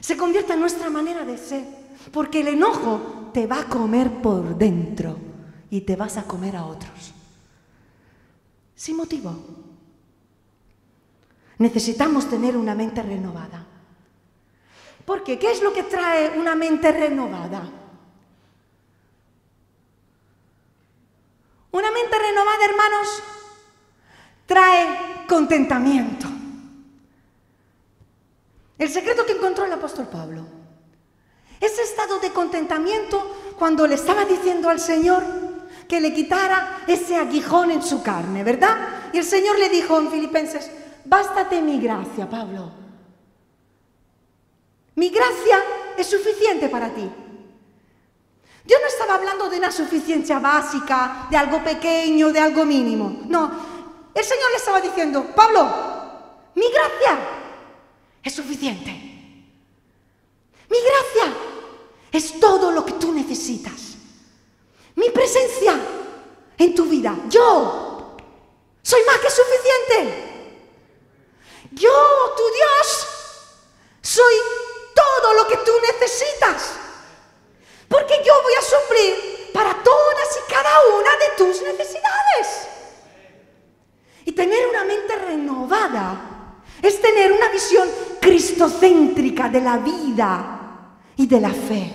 Se 0.00 0.16
convierta 0.16 0.54
en 0.54 0.60
nuestra 0.60 0.90
manera 0.90 1.24
de 1.24 1.36
ser. 1.36 1.64
Porque 2.12 2.40
el 2.40 2.48
enojo 2.48 3.30
te 3.32 3.46
va 3.46 3.60
a 3.60 3.68
comer 3.68 4.22
por 4.22 4.56
dentro 4.56 5.16
y 5.70 5.80
te 5.80 5.96
vas 5.96 6.16
a 6.16 6.24
comer 6.24 6.56
a 6.56 6.66
otros. 6.66 7.12
Sin 8.76 8.96
motivo. 8.96 9.34
Necesitamos 11.58 12.28
tener 12.28 12.56
una 12.56 12.74
mente 12.74 13.02
renovada. 13.02 13.66
Porque 15.04 15.38
¿qué 15.38 15.52
es 15.52 15.62
lo 15.62 15.72
que 15.72 15.84
trae 15.84 16.38
una 16.38 16.54
mente 16.54 16.90
renovada? 16.92 17.62
Una 21.70 21.90
mente 21.90 22.18
renovada, 22.18 22.64
hermanos, 22.64 23.22
trae 24.46 25.26
contentamiento. 25.26 26.33
El 28.84 28.90
secreto 28.90 29.24
que 29.24 29.32
encontró 29.32 29.64
el 29.64 29.72
apóstol 29.72 30.06
Pablo 30.08 30.44
ese 31.58 31.80
estado 31.80 32.18
de 32.18 32.32
contentamiento 32.32 33.54
cuando 33.58 33.86
le 33.86 33.94
estaba 33.94 34.26
diciendo 34.26 34.68
al 34.68 34.78
Señor 34.78 35.24
que 35.88 36.02
le 36.02 36.12
quitara 36.12 36.82
ese 36.86 37.16
aguijón 37.16 37.70
en 37.70 37.82
su 37.82 38.02
carne, 38.02 38.44
¿verdad? 38.44 38.76
Y 39.14 39.16
el 39.16 39.24
Señor 39.24 39.58
le 39.58 39.70
dijo 39.70 39.98
en 39.98 40.10
Filipenses, 40.10 40.70
bástate 41.06 41.62
mi 41.62 41.80
gracia, 41.80 42.28
Pablo. 42.28 42.72
Mi 44.96 45.08
gracia 45.08 45.64
es 45.96 46.06
suficiente 46.06 46.68
para 46.68 46.90
ti. 46.90 47.10
Yo 48.66 48.76
no 48.82 48.86
estaba 48.86 49.14
hablando 49.14 49.48
de 49.48 49.56
una 49.56 49.72
suficiencia 49.72 50.40
básica, 50.40 51.28
de 51.30 51.38
algo 51.38 51.64
pequeño, 51.64 52.30
de 52.30 52.38
algo 52.40 52.66
mínimo. 52.66 53.22
No, 53.28 53.50
el 54.12 54.24
Señor 54.24 54.50
le 54.50 54.56
estaba 54.58 54.82
diciendo, 54.82 55.32
Pablo, 55.34 55.72
mi 56.54 56.66
gracia 56.70 57.33
es 58.24 58.34
suficiente. 58.34 58.90
Mi 58.90 60.78
gracia 60.80 61.36
es 62.10 62.40
todo 62.40 62.70
lo 62.70 62.84
que 62.84 62.92
tú 62.92 63.12
necesitas. 63.12 63.96
Mi 64.96 65.10
presencia 65.10 65.78
en 66.56 66.74
tu 66.74 66.86
vida. 66.86 67.14
Yo 67.28 68.16
soy 68.82 69.02
más 69.04 69.18
que 69.18 69.30
suficiente. 69.30 70.24
Yo, 71.72 72.34
tu 72.36 72.42
Dios, 72.54 73.06
soy 74.00 74.34
todo 74.94 75.34
lo 75.34 75.46
que 75.46 75.56
tú 75.58 75.72
necesitas. 75.80 76.72
Porque 77.88 78.22
yo 78.24 78.42
voy 78.42 78.54
a 78.54 78.62
suplir 78.62 79.50
para 79.52 79.82
todas 79.82 80.38
y 80.38 80.52
cada 80.52 80.70
una 80.98 81.16
de 81.16 81.28
tus 81.36 81.62
necesidades. 81.62 82.68
Y 84.24 84.32
tener 84.32 84.66
una 84.68 84.84
mente 84.84 85.14
renovada 85.16 86.33
es 86.84 87.00
tener 87.00 87.32
una 87.32 87.48
visión 87.48 87.88
cristocéntrica 88.20 89.48
de 89.48 89.60
la 89.60 89.78
vida 89.78 90.98
y 91.16 91.26
de 91.26 91.40
la 91.40 91.50
fe. 91.50 91.90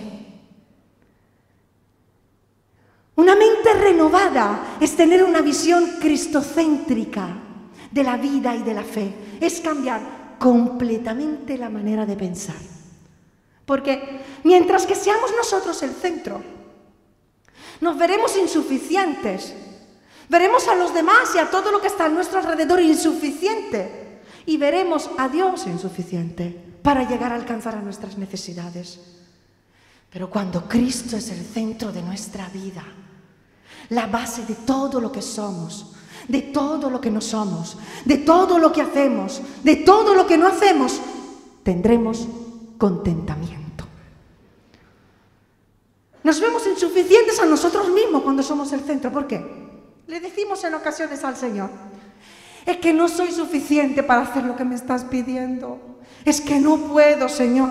Una 3.14 3.36
mente 3.36 3.72
renovada 3.74 4.78
es 4.80 4.96
tener 4.96 5.22
una 5.22 5.42
visión 5.42 5.98
cristocéntrica 6.00 7.28
de 7.90 8.02
la 8.02 8.16
vida 8.16 8.56
y 8.56 8.62
de 8.62 8.74
la 8.74 8.82
fe. 8.82 9.14
Es 9.40 9.60
cambiar 9.60 10.36
completamente 10.38 11.56
la 11.56 11.68
manera 11.68 12.04
de 12.04 12.16
pensar. 12.16 12.56
Porque 13.66 14.20
mientras 14.42 14.86
que 14.86 14.96
seamos 14.96 15.30
nosotros 15.36 15.80
el 15.84 15.92
centro, 15.92 16.42
nos 17.80 17.96
veremos 17.96 18.36
insuficientes. 18.36 19.54
Veremos 20.28 20.66
a 20.66 20.74
los 20.74 20.92
demás 20.92 21.32
y 21.36 21.38
a 21.38 21.48
todo 21.48 21.70
lo 21.70 21.80
que 21.80 21.86
está 21.86 22.06
a 22.06 22.08
nuestro 22.08 22.40
alrededor 22.40 22.80
insuficiente. 22.80 23.99
Y 24.46 24.56
veremos 24.56 25.10
a 25.18 25.28
Dios 25.28 25.66
insuficiente 25.66 26.50
para 26.82 27.08
llegar 27.08 27.32
a 27.32 27.36
alcanzar 27.36 27.74
a 27.74 27.82
nuestras 27.82 28.18
necesidades. 28.18 29.00
Pero 30.10 30.28
cuando 30.28 30.68
Cristo 30.68 31.16
es 31.16 31.30
el 31.30 31.44
centro 31.44 31.92
de 31.92 32.02
nuestra 32.02 32.48
vida, 32.48 32.84
la 33.90 34.06
base 34.06 34.44
de 34.44 34.54
todo 34.54 35.00
lo 35.00 35.12
que 35.12 35.22
somos, 35.22 35.92
de 36.26 36.42
todo 36.42 36.90
lo 36.90 37.00
que 37.00 37.10
no 37.10 37.20
somos, 37.20 37.76
de 38.04 38.18
todo 38.18 38.58
lo 38.58 38.72
que 38.72 38.82
hacemos, 38.82 39.40
de 39.62 39.76
todo 39.76 40.14
lo 40.14 40.26
que 40.26 40.38
no 40.38 40.46
hacemos, 40.46 41.00
tendremos 41.62 42.26
contentamiento. 42.78 43.84
Nos 46.22 46.40
vemos 46.40 46.66
insuficientes 46.66 47.38
a 47.40 47.46
nosotros 47.46 47.88
mismos 47.90 48.22
cuando 48.22 48.42
somos 48.42 48.72
el 48.72 48.80
centro. 48.80 49.10
¿Por 49.10 49.26
qué? 49.26 49.44
Le 50.06 50.20
decimos 50.20 50.62
en 50.64 50.74
ocasiones 50.74 51.24
al 51.24 51.36
Señor, 51.36 51.70
es 52.70 52.76
que 52.78 52.92
no 52.92 53.08
soy 53.08 53.32
suficiente 53.32 54.02
para 54.02 54.22
hacer 54.22 54.44
lo 54.44 54.56
que 54.56 54.64
me 54.64 54.74
estás 54.74 55.04
pidiendo. 55.04 56.00
Es 56.24 56.40
que 56.40 56.60
no 56.60 56.78
puedo, 56.78 57.28
Señor. 57.28 57.70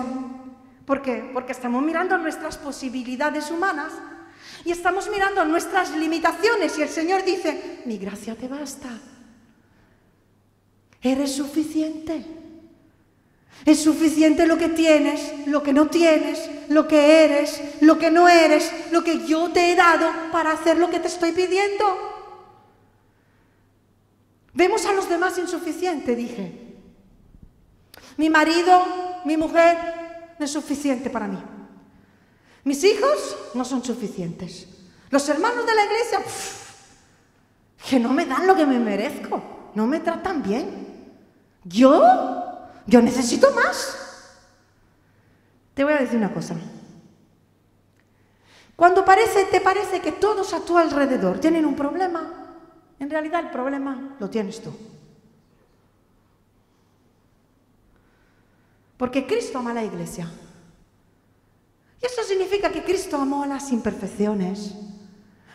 ¿Por 0.84 1.02
qué? 1.02 1.30
Porque 1.32 1.52
estamos 1.52 1.82
mirando 1.82 2.18
nuestras 2.18 2.58
posibilidades 2.58 3.50
humanas 3.50 3.92
y 4.64 4.72
estamos 4.72 5.08
mirando 5.08 5.44
nuestras 5.44 5.96
limitaciones 5.96 6.76
y 6.78 6.82
el 6.82 6.88
Señor 6.88 7.24
dice, 7.24 7.80
mi 7.84 7.96
gracia 7.98 8.34
te 8.34 8.48
basta. 8.48 8.88
Eres 11.02 11.34
suficiente. 11.34 12.24
Es 13.64 13.82
suficiente 13.82 14.46
lo 14.46 14.56
que 14.56 14.68
tienes, 14.68 15.46
lo 15.46 15.62
que 15.62 15.72
no 15.72 15.88
tienes, 15.88 16.50
lo 16.68 16.88
que 16.88 17.24
eres, 17.24 17.60
lo 17.80 17.98
que 17.98 18.10
no 18.10 18.28
eres, 18.28 18.72
lo 18.90 19.04
que 19.04 19.26
yo 19.26 19.50
te 19.50 19.70
he 19.70 19.76
dado 19.76 20.10
para 20.32 20.52
hacer 20.52 20.78
lo 20.78 20.90
que 20.90 20.98
te 20.98 21.08
estoy 21.08 21.32
pidiendo. 21.32 22.19
Vemos 24.52 24.84
a 24.86 24.92
los 24.92 25.08
demás 25.08 25.38
insuficiente, 25.38 26.16
dije. 26.16 26.76
Mi 28.16 28.28
marido, 28.28 28.84
mi 29.24 29.36
mujer, 29.36 29.76
no 30.38 30.44
es 30.44 30.50
suficiente 30.50 31.10
para 31.10 31.28
mí. 31.28 31.38
Mis 32.64 32.82
hijos 32.84 33.36
no 33.54 33.64
son 33.64 33.84
suficientes. 33.84 34.66
Los 35.10 35.28
hermanos 35.28 35.66
de 35.66 35.74
la 35.74 35.84
iglesia, 35.84 36.20
que 37.88 37.98
no 37.98 38.12
me 38.12 38.26
dan 38.26 38.46
lo 38.46 38.54
que 38.54 38.66
me 38.66 38.78
merezco, 38.78 39.42
no 39.74 39.86
me 39.86 40.00
tratan 40.00 40.42
bien. 40.42 41.12
Yo, 41.64 42.02
yo 42.86 43.02
necesito 43.02 43.50
más. 43.52 43.96
Te 45.74 45.84
voy 45.84 45.94
a 45.94 45.98
decir 45.98 46.18
una 46.18 46.32
cosa. 46.32 46.56
Cuando 48.76 49.04
parece, 49.04 49.44
te 49.46 49.60
parece 49.60 50.00
que 50.00 50.12
todos 50.12 50.54
a 50.54 50.60
tu 50.60 50.78
alrededor 50.78 51.38
tienen 51.38 51.66
un 51.66 51.76
problema, 51.76 52.39
en 53.00 53.10
realidad 53.10 53.40
el 53.40 53.50
problema 53.50 54.16
lo 54.20 54.30
tienes 54.30 54.62
tú. 54.62 54.72
Porque 58.96 59.26
Cristo 59.26 59.58
ama 59.58 59.70
a 59.70 59.74
la 59.74 59.84
iglesia. 59.84 60.30
Y 62.02 62.06
eso 62.06 62.22
significa 62.22 62.70
que 62.70 62.84
Cristo 62.84 63.16
amó 63.16 63.42
a 63.42 63.46
las 63.46 63.72
imperfecciones, 63.72 64.74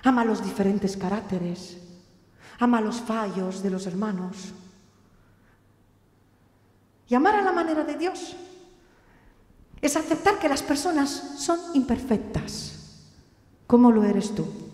ama 0.03 0.25
los 0.25 0.43
diferentes 0.43 0.97
caracteres, 0.97 1.77
ama 2.59 2.81
los 2.81 2.99
fallos 2.99 3.61
de 3.61 3.69
los 3.69 3.85
hermanos. 3.85 4.53
Y 7.07 7.13
amar 7.13 7.35
a 7.35 7.43
la 7.43 7.51
manera 7.51 7.83
de 7.83 7.95
Dios 7.95 8.35
es 9.79 9.95
aceptar 9.95 10.39
que 10.39 10.49
las 10.49 10.63
personas 10.63 11.09
son 11.37 11.59
imperfectas, 11.75 13.03
como 13.67 13.91
lo 13.91 14.03
eres 14.03 14.33
tú. 14.33 14.64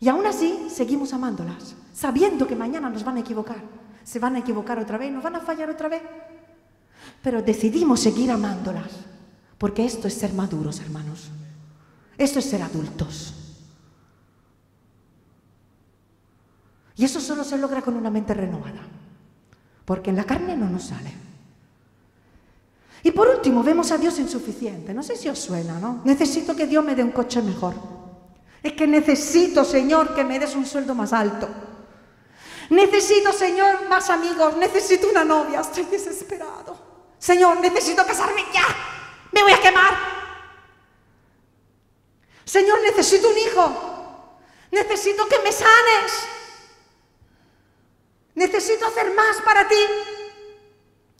Y 0.00 0.08
aún 0.08 0.26
así 0.26 0.68
seguimos 0.70 1.12
amándolas, 1.12 1.74
sabiendo 1.92 2.46
que 2.46 2.56
mañana 2.56 2.88
nos 2.88 3.04
van 3.04 3.18
a 3.18 3.20
equivocar, 3.20 3.62
se 4.02 4.18
van 4.18 4.34
a 4.34 4.38
equivocar 4.38 4.78
otra 4.78 4.96
vez, 4.96 5.12
nos 5.12 5.22
van 5.22 5.36
a 5.36 5.40
fallar 5.40 5.68
otra 5.68 5.88
vez. 5.88 6.02
Pero 7.22 7.42
decidimos 7.42 8.00
seguir 8.00 8.30
amándolas, 8.30 8.90
porque 9.58 9.84
esto 9.84 10.08
es 10.08 10.14
ser 10.14 10.32
maduros, 10.32 10.80
hermanos. 10.80 11.28
Esto 12.16 12.38
es 12.38 12.46
ser 12.46 12.62
adultos. 12.62 13.34
Y 16.96 17.04
eso 17.04 17.20
solo 17.20 17.44
se 17.44 17.58
logra 17.58 17.82
con 17.82 17.94
una 17.94 18.10
mente 18.10 18.32
renovada, 18.32 18.80
porque 19.84 20.10
en 20.10 20.16
la 20.16 20.24
carne 20.24 20.56
no 20.56 20.68
nos 20.68 20.84
sale. 20.84 21.12
Y 23.02 23.10
por 23.10 23.28
último, 23.28 23.62
vemos 23.62 23.90
a 23.92 23.98
Dios 23.98 24.18
insuficiente. 24.18 24.92
No 24.92 25.02
sé 25.02 25.16
si 25.16 25.28
os 25.28 25.38
suena, 25.38 25.78
¿no? 25.78 26.00
Necesito 26.04 26.54
que 26.54 26.66
Dios 26.66 26.84
me 26.84 26.94
dé 26.94 27.02
un 27.02 27.12
coche 27.12 27.40
mejor. 27.40 27.99
Es 28.62 28.72
que 28.74 28.86
necesito, 28.86 29.64
Señor, 29.64 30.14
que 30.14 30.24
me 30.24 30.38
des 30.38 30.54
un 30.54 30.66
sueldo 30.66 30.94
más 30.94 31.12
alto. 31.12 31.48
Necesito, 32.70 33.32
Señor, 33.32 33.88
más 33.88 34.10
amigos. 34.10 34.56
Necesito 34.56 35.08
una 35.08 35.24
novia. 35.24 35.60
Estoy 35.60 35.84
desesperado. 35.84 36.78
Señor, 37.18 37.60
necesito 37.60 38.04
casarme 38.06 38.44
ya. 38.52 38.64
Me 39.32 39.42
voy 39.42 39.52
a 39.52 39.60
quemar. 39.60 39.94
Señor, 42.44 42.80
necesito 42.82 43.28
un 43.28 43.38
hijo. 43.38 44.38
Necesito 44.70 45.26
que 45.26 45.38
me 45.40 45.52
sanes. 45.52 46.12
Necesito 48.34 48.86
hacer 48.86 49.14
más 49.14 49.40
para 49.42 49.68
ti. 49.68 49.76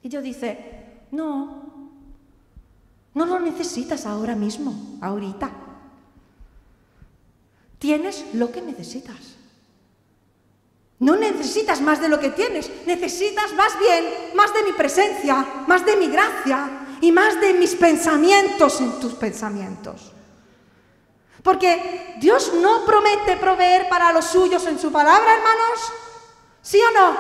Y 0.03 0.09
Dios 0.09 0.23
dice, 0.23 1.05
no, 1.11 1.91
no 3.15 3.27
lo 3.27 3.41
necesitas 3.41 4.07
ahora 4.07 4.35
mismo, 4.35 4.99
ahorita. 5.03 5.51
Tienes 7.81 8.27
lo 8.35 8.53
que 8.53 8.61
necesitas. 8.61 9.17
No 11.01 11.17
necesitas 11.17 11.81
más 11.81 11.99
de 12.01 12.11
lo 12.11 12.21
que 12.21 12.29
tienes, 12.29 12.71
necesitas 12.87 13.55
más 13.55 13.73
bien 13.81 14.05
más 14.35 14.53
de 14.53 14.63
mi 14.65 14.73
presencia, 14.73 15.65
más 15.67 15.85
de 15.87 15.97
mi 15.97 16.09
gracia 16.09 16.99
y 17.01 17.11
más 17.11 17.41
de 17.41 17.55
mis 17.55 17.75
pensamientos 17.75 18.83
en 18.83 19.01
tus 19.01 19.15
pensamientos. 19.15 20.13
Porque 21.43 22.17
Dios 22.21 22.53
no 22.61 22.85
promete 22.85 23.39
proveer 23.39 23.89
para 23.89 24.13
los 24.13 24.27
suyos 24.27 24.67
en 24.67 24.79
su 24.79 24.93
palabra, 24.93 25.37
hermanos. 25.37 25.93
¿Sí 26.61 26.79
o 26.79 26.91
no? 26.93 27.17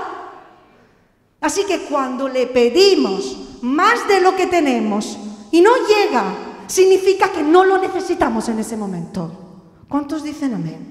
Así 1.41 1.65
que 1.65 1.85
cuando 1.85 2.29
le 2.29 2.49
pedimos 2.49 3.35
más 3.63 4.07
de 4.07 4.21
lo 4.21 4.37
que 4.37 4.47
tenemos 4.47 5.17
y 5.51 5.63
no 5.63 5.73
llega, 5.89 6.35
significa 6.67 7.33
que 7.33 7.43
no 7.43 7.65
lo 7.65 7.79
necesitamos 7.79 8.47
en 8.51 8.59
ese 8.59 8.77
momento. 8.77 9.40
¿Cuántos 9.91 10.23
dicen 10.23 10.55
amén? 10.55 10.87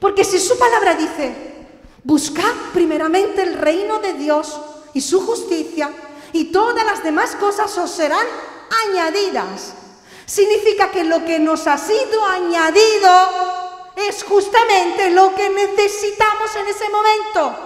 Porque 0.00 0.24
si 0.24 0.40
su 0.40 0.58
palabra 0.58 0.96
dice, 0.96 1.68
buscad 2.02 2.52
primeramente 2.74 3.40
el 3.42 3.54
reino 3.54 4.00
de 4.00 4.14
Dios 4.14 4.60
y 4.94 5.00
su 5.00 5.24
justicia, 5.24 5.88
y 6.32 6.46
todas 6.46 6.84
las 6.84 7.04
demás 7.04 7.36
cosas 7.36 7.78
os 7.78 7.90
serán 7.92 8.26
añadidas. 8.88 9.74
Significa 10.26 10.90
que 10.90 11.04
lo 11.04 11.24
que 11.24 11.38
nos 11.38 11.68
ha 11.68 11.78
sido 11.78 12.24
añadido 12.26 13.10
es 13.96 14.24
justamente 14.24 15.10
lo 15.10 15.32
que 15.36 15.48
necesitamos 15.48 16.56
en 16.56 16.66
ese 16.66 16.88
momento. 16.90 17.58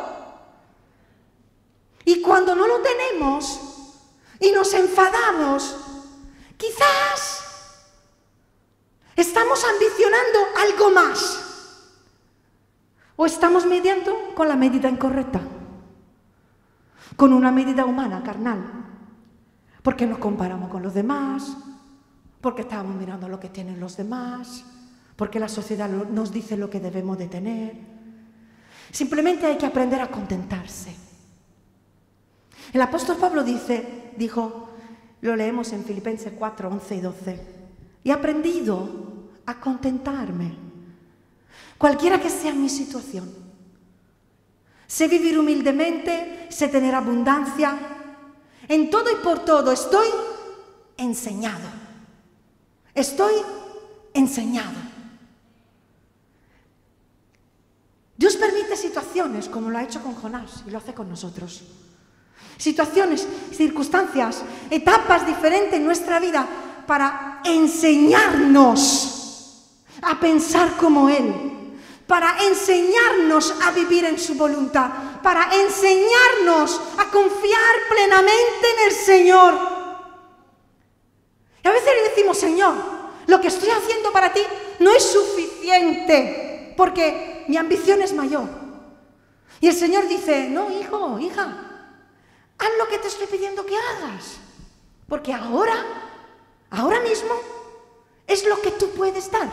Y 2.04 2.20
cuando 2.20 2.54
no 2.54 2.66
lo 2.66 2.80
tenemos 2.80 3.60
y 4.40 4.52
nos 4.52 4.74
enfadamos, 4.74 5.74
quizás 6.58 7.41
¿Estamos 9.22 9.64
ambicionando 9.64 10.38
algo 10.60 10.90
más? 10.90 11.38
¿O 13.14 13.24
estamos 13.24 13.64
midiendo 13.66 14.34
con 14.34 14.48
la 14.48 14.56
medida 14.56 14.88
incorrecta? 14.88 15.40
Con 17.14 17.32
una 17.32 17.52
medida 17.52 17.84
humana, 17.84 18.24
carnal. 18.24 18.64
Porque 19.80 20.08
nos 20.08 20.18
comparamos 20.18 20.70
con 20.70 20.82
los 20.82 20.92
demás, 20.92 21.56
porque 22.40 22.62
estamos 22.62 22.96
mirando 22.96 23.28
lo 23.28 23.38
que 23.38 23.48
tienen 23.48 23.78
los 23.78 23.96
demás, 23.96 24.64
porque 25.14 25.38
la 25.38 25.48
sociedad 25.48 25.88
nos 25.88 26.32
dice 26.32 26.56
lo 26.56 26.68
que 26.68 26.80
debemos 26.80 27.16
de 27.16 27.28
tener. 27.28 27.76
Simplemente 28.90 29.46
hay 29.46 29.56
que 29.56 29.66
aprender 29.66 30.00
a 30.00 30.10
contentarse. 30.10 30.96
El 32.72 32.82
apóstol 32.82 33.18
Pablo 33.18 33.44
dice, 33.44 34.14
dijo, 34.16 34.70
lo 35.20 35.36
leemos 35.36 35.72
en 35.72 35.84
Filipenses 35.84 36.32
4, 36.36 36.68
11 36.68 36.94
y 36.96 37.00
12. 37.00 37.62
He 38.04 38.10
aprendido 38.10 39.11
a 39.46 39.60
contentarme, 39.60 40.56
cualquiera 41.78 42.20
que 42.20 42.30
sea 42.30 42.52
mi 42.52 42.68
situación. 42.68 43.42
Sé 44.86 45.08
vivir 45.08 45.38
humildemente, 45.38 46.46
sé 46.50 46.68
tener 46.68 46.94
abundancia. 46.94 47.78
En 48.68 48.90
todo 48.90 49.10
y 49.10 49.24
por 49.24 49.38
todo 49.44 49.72
estoy 49.72 50.06
enseñado. 50.98 51.66
Estoy 52.94 53.32
enseñado. 54.12 54.92
Dios 58.18 58.36
permite 58.36 58.76
situaciones 58.76 59.48
como 59.48 59.70
lo 59.70 59.78
ha 59.78 59.82
hecho 59.82 60.02
con 60.02 60.14
Jonás 60.14 60.62
y 60.66 60.70
lo 60.70 60.76
hace 60.76 60.92
con 60.92 61.08
nosotros. 61.08 61.62
Situaciones, 62.58 63.26
circunstancias, 63.50 64.42
etapas 64.70 65.26
diferentes 65.26 65.74
en 65.74 65.86
nuestra 65.86 66.20
vida 66.20 66.46
para 66.86 67.40
enseñarnos 67.44 69.21
a 70.02 70.18
pensar 70.20 70.76
como 70.76 71.08
Él, 71.08 71.78
para 72.06 72.44
enseñarnos 72.44 73.54
a 73.62 73.70
vivir 73.70 74.04
en 74.04 74.18
su 74.18 74.34
voluntad, 74.34 74.90
para 75.22 75.54
enseñarnos 75.54 76.80
a 76.98 77.10
confiar 77.10 77.74
plenamente 77.88 78.70
en 78.76 78.88
el 78.88 78.92
Señor. 78.92 79.54
Y 81.64 81.68
a 81.68 81.72
veces 81.72 81.90
le 81.94 82.08
decimos, 82.10 82.36
Señor, 82.36 82.74
lo 83.26 83.40
que 83.40 83.48
estoy 83.48 83.70
haciendo 83.70 84.12
para 84.12 84.32
ti 84.32 84.42
no 84.80 84.92
es 84.92 85.04
suficiente, 85.04 86.74
porque 86.76 87.44
mi 87.48 87.56
ambición 87.56 88.02
es 88.02 88.12
mayor. 88.12 88.48
Y 89.60 89.68
el 89.68 89.74
Señor 89.74 90.08
dice, 90.08 90.48
no, 90.50 90.70
hijo, 90.70 91.18
hija, 91.20 91.42
haz 92.58 92.70
lo 92.78 92.88
que 92.88 92.98
te 92.98 93.08
estoy 93.08 93.28
pidiendo 93.28 93.64
que 93.64 93.76
hagas, 93.76 94.38
porque 95.08 95.32
ahora 95.32 96.02
ahora 96.72 97.00
mismo 97.00 97.34
es 98.26 98.44
lo 98.46 98.60
que 98.60 98.72
tú 98.72 98.90
puedes 98.90 99.30
dar. 99.30 99.48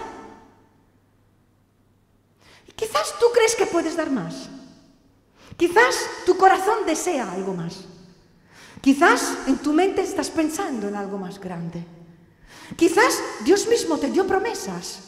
Quizás 2.79 3.19
tú 3.19 3.25
crees 3.33 3.55
que 3.55 3.65
puedes 3.65 3.97
dar 3.97 4.09
más. 4.09 4.47
Quizás 5.57 5.95
tu 6.25 6.37
corazón 6.37 6.85
desea 6.85 7.29
algo 7.29 7.53
más. 7.53 7.83
Quizás 8.79 9.39
en 9.47 9.57
tu 9.57 9.73
mente 9.73 10.01
estás 10.01 10.29
pensando 10.29 10.87
en 10.87 10.95
algo 10.95 11.17
más 11.17 11.41
grande. 11.41 11.83
Quizás 12.77 13.21
Dios 13.43 13.67
mismo 13.67 13.97
te 13.97 14.09
dio 14.09 14.25
promesas 14.25 15.01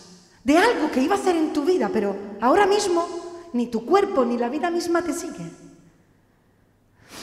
de 0.44 0.58
algo 0.58 0.92
que 0.92 1.02
iba 1.02 1.16
a 1.16 1.18
hacer 1.18 1.38
en 1.38 1.54
tu 1.54 1.64
vida, 1.64 1.90
pero 1.94 2.14
ahora 2.42 2.66
mismo 2.66 3.08
ni 3.54 3.68
tu 3.68 3.86
cuerpo 3.86 4.26
ni 4.26 4.38
la 4.38 4.50
vida 4.50 4.70
misma 4.70 5.02
te 5.02 5.14
sigue. 5.14 5.50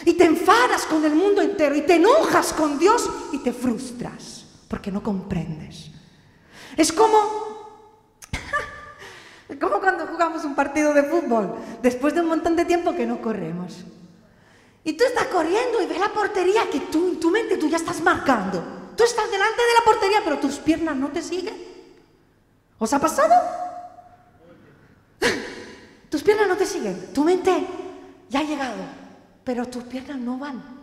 Y 0.06 0.14
te 0.14 0.24
enfadas 0.24 0.86
con 0.86 1.04
el 1.04 1.14
mundo 1.14 1.42
entero 1.42 1.76
y 1.76 1.82
te 1.82 1.96
enojas 1.96 2.54
con 2.54 2.78
Dios 2.78 3.06
y 3.32 3.38
te 3.40 3.52
frustras 3.52 4.46
porque 4.66 4.90
no 4.90 5.02
comprendes. 5.02 5.90
Es 6.74 6.90
como 6.90 7.47
como 9.58 9.80
cuando 9.80 10.06
jugamos 10.06 10.44
un 10.44 10.54
partido 10.54 10.92
de 10.94 11.02
fútbol, 11.02 11.56
después 11.82 12.14
de 12.14 12.20
un 12.20 12.28
montón 12.28 12.56
de 12.56 12.64
tiempo 12.64 12.94
que 12.94 13.06
no 13.06 13.20
corremos. 13.20 13.84
Y 14.84 14.94
tú 14.94 15.04
estás 15.04 15.26
corriendo 15.26 15.82
y 15.82 15.86
ves 15.86 15.98
la 15.98 16.12
portería 16.12 16.70
que 16.70 16.80
tú, 16.80 17.08
en 17.08 17.20
tu 17.20 17.30
mente 17.30 17.56
tú 17.56 17.68
ya 17.68 17.76
estás 17.76 18.00
marcando. 18.00 18.62
Tú 18.96 19.04
estás 19.04 19.30
delante 19.30 19.62
de 19.62 19.74
la 19.78 19.84
portería, 19.84 20.20
pero 20.24 20.38
tus 20.38 20.56
piernas 20.56 20.96
no 20.96 21.08
te 21.08 21.22
siguen. 21.22 21.54
¿Os 22.78 22.92
ha 22.92 22.98
pasado? 22.98 23.34
tus 26.10 26.22
piernas 26.22 26.48
no 26.48 26.56
te 26.56 26.66
siguen. 26.66 27.12
Tu 27.12 27.24
mente 27.24 27.66
ya 28.28 28.40
ha 28.40 28.44
llegado, 28.44 28.82
pero 29.44 29.66
tus 29.66 29.84
piernas 29.84 30.18
no 30.18 30.38
van 30.38 30.77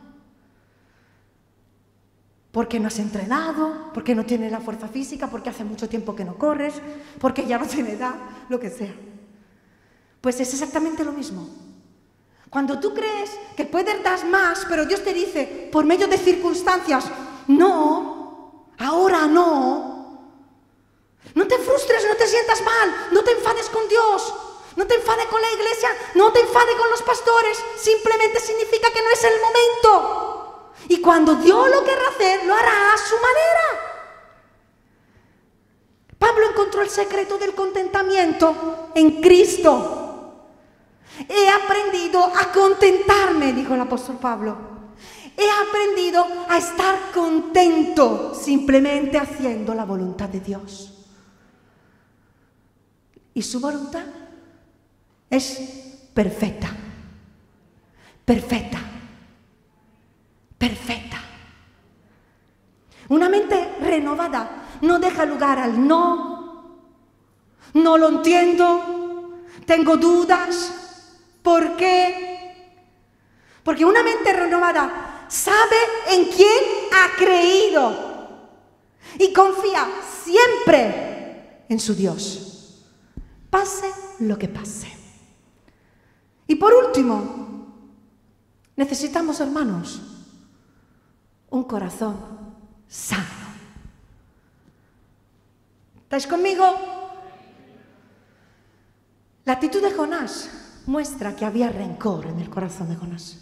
porque 2.56 2.80
no 2.80 2.88
has 2.88 3.00
entrenado, 3.00 3.92
porque 3.94 4.16
no 4.16 4.26
tienes 4.26 4.50
la 4.50 4.62
fuerza 4.62 4.88
física, 4.88 5.28
porque 5.30 5.50
hace 5.50 5.66
mucho 5.66 5.90
tiempo 5.90 6.16
que 6.16 6.24
no 6.24 6.38
corres, 6.38 6.76
porque 7.20 7.46
ya 7.46 7.58
no 7.58 7.68
tiene 7.68 7.92
edad, 7.92 8.16
lo 8.48 8.62
que 8.62 8.70
sea. 8.70 8.96
Pues 10.22 10.40
es 10.40 10.54
exactamente 10.54 11.04
lo 11.04 11.12
mismo. 11.12 11.50
Cuando 12.50 12.80
tú 12.80 12.94
crees 12.94 13.32
que 13.58 13.66
puedes 13.66 14.02
dar 14.02 14.26
más, 14.28 14.66
pero 14.70 14.86
Dios 14.86 15.04
te 15.04 15.14
dice, 15.14 15.68
por 15.70 15.84
medio 15.84 16.08
de 16.08 16.18
circunstancias, 16.18 17.04
no, 17.48 18.70
ahora 18.78 19.28
no, 19.28 20.22
no 21.34 21.48
te 21.48 21.58
frustres, 21.58 22.08
no 22.08 22.16
te 22.16 22.26
sientas 22.26 22.62
mal, 22.62 23.10
no 23.12 23.22
te 23.22 23.32
enfades 23.32 23.68
con 23.68 23.86
Dios, 23.90 24.34
no 24.78 24.88
te 24.88 24.96
enfades 24.96 25.26
con 25.26 25.42
la 25.42 25.52
iglesia, 25.52 25.90
no 26.14 26.32
te 26.32 26.40
enfades 26.40 26.76
con 26.78 26.90
los 26.90 27.02
pastores, 27.02 27.58
simplemente 27.76 28.40
significa 28.40 28.90
que 28.94 29.02
no 29.02 29.10
es 29.10 29.24
el 29.26 29.42
momento. 29.42 30.25
Y 30.88 31.02
cuando 31.02 31.36
Dios 31.36 31.70
lo 31.70 31.84
querrá 31.84 32.08
hacer, 32.10 32.46
lo 32.46 32.54
hará 32.54 32.94
a 32.94 32.98
su 32.98 33.16
manera. 33.16 33.86
Pablo 36.18 36.50
encontró 36.52 36.82
el 36.82 36.90
secreto 36.90 37.38
del 37.38 37.54
contentamiento 37.54 38.92
en 38.96 39.22
Cristo. 39.22 40.06
He 41.30 41.50
aprendido 41.50 42.24
a 42.24 42.52
contentarme, 42.52 43.54
dijo 43.54 43.74
el 43.74 43.82
apóstol 43.82 44.18
Pablo. 44.18 44.58
He 45.38 45.50
aprendido 45.68 46.26
a 46.50 46.58
estar 46.58 47.12
contento 47.14 48.34
simplemente 48.34 49.18
haciendo 49.18 49.74
la 49.74 49.86
voluntad 49.86 50.30
de 50.30 50.40
Dios. 50.40 50.94
Y 53.34 53.42
su 53.42 53.60
voluntad 53.60 54.06
es 55.30 56.00
perfecta, 56.14 56.70
perfecta, 58.24 58.80
perfecta. 60.66 61.22
Una 63.10 63.30
mente 63.30 63.76
renovada 63.82 64.80
no 64.82 64.98
deja 64.98 65.24
lugar 65.26 65.60
al 65.60 65.88
no, 65.88 66.80
no 67.76 67.98
lo 67.98 68.10
entiendo, 68.10 69.44
tengo 69.66 69.98
dudas, 69.98 70.82
¿Por 71.44 71.76
qué? 71.78 72.82
Porque 73.64 73.86
una 73.86 74.02
mente 74.02 74.34
renovada 74.34 75.28
sabe 75.28 75.78
en 76.10 76.26
quién 76.26 76.64
ha 76.92 77.16
creído 77.16 78.50
y 79.20 79.32
confía 79.32 79.88
siempre 80.24 81.66
en 81.70 81.80
su 81.80 81.94
Dios, 81.94 82.84
pase 83.52 83.92
lo 84.22 84.40
que 84.40 84.48
pase. 84.48 84.92
Y 86.48 86.56
por 86.56 86.74
último, 86.74 87.68
necesitamos, 88.76 89.40
hermanos, 89.40 90.02
un 91.56 91.64
corazón 91.64 92.18
sano. 92.88 93.24
¿Estáis 96.04 96.28
conmigo? 96.28 96.66
La 99.46 99.54
actitud 99.54 99.82
de 99.82 99.92
Jonás 99.92 100.50
muestra 100.86 101.36
que 101.36 101.46
había 101.46 101.70
rencor 101.70 102.28
en 102.28 102.40
el 102.42 102.50
corazón 102.50 102.90
de 102.90 102.96
Jonás. 102.96 103.38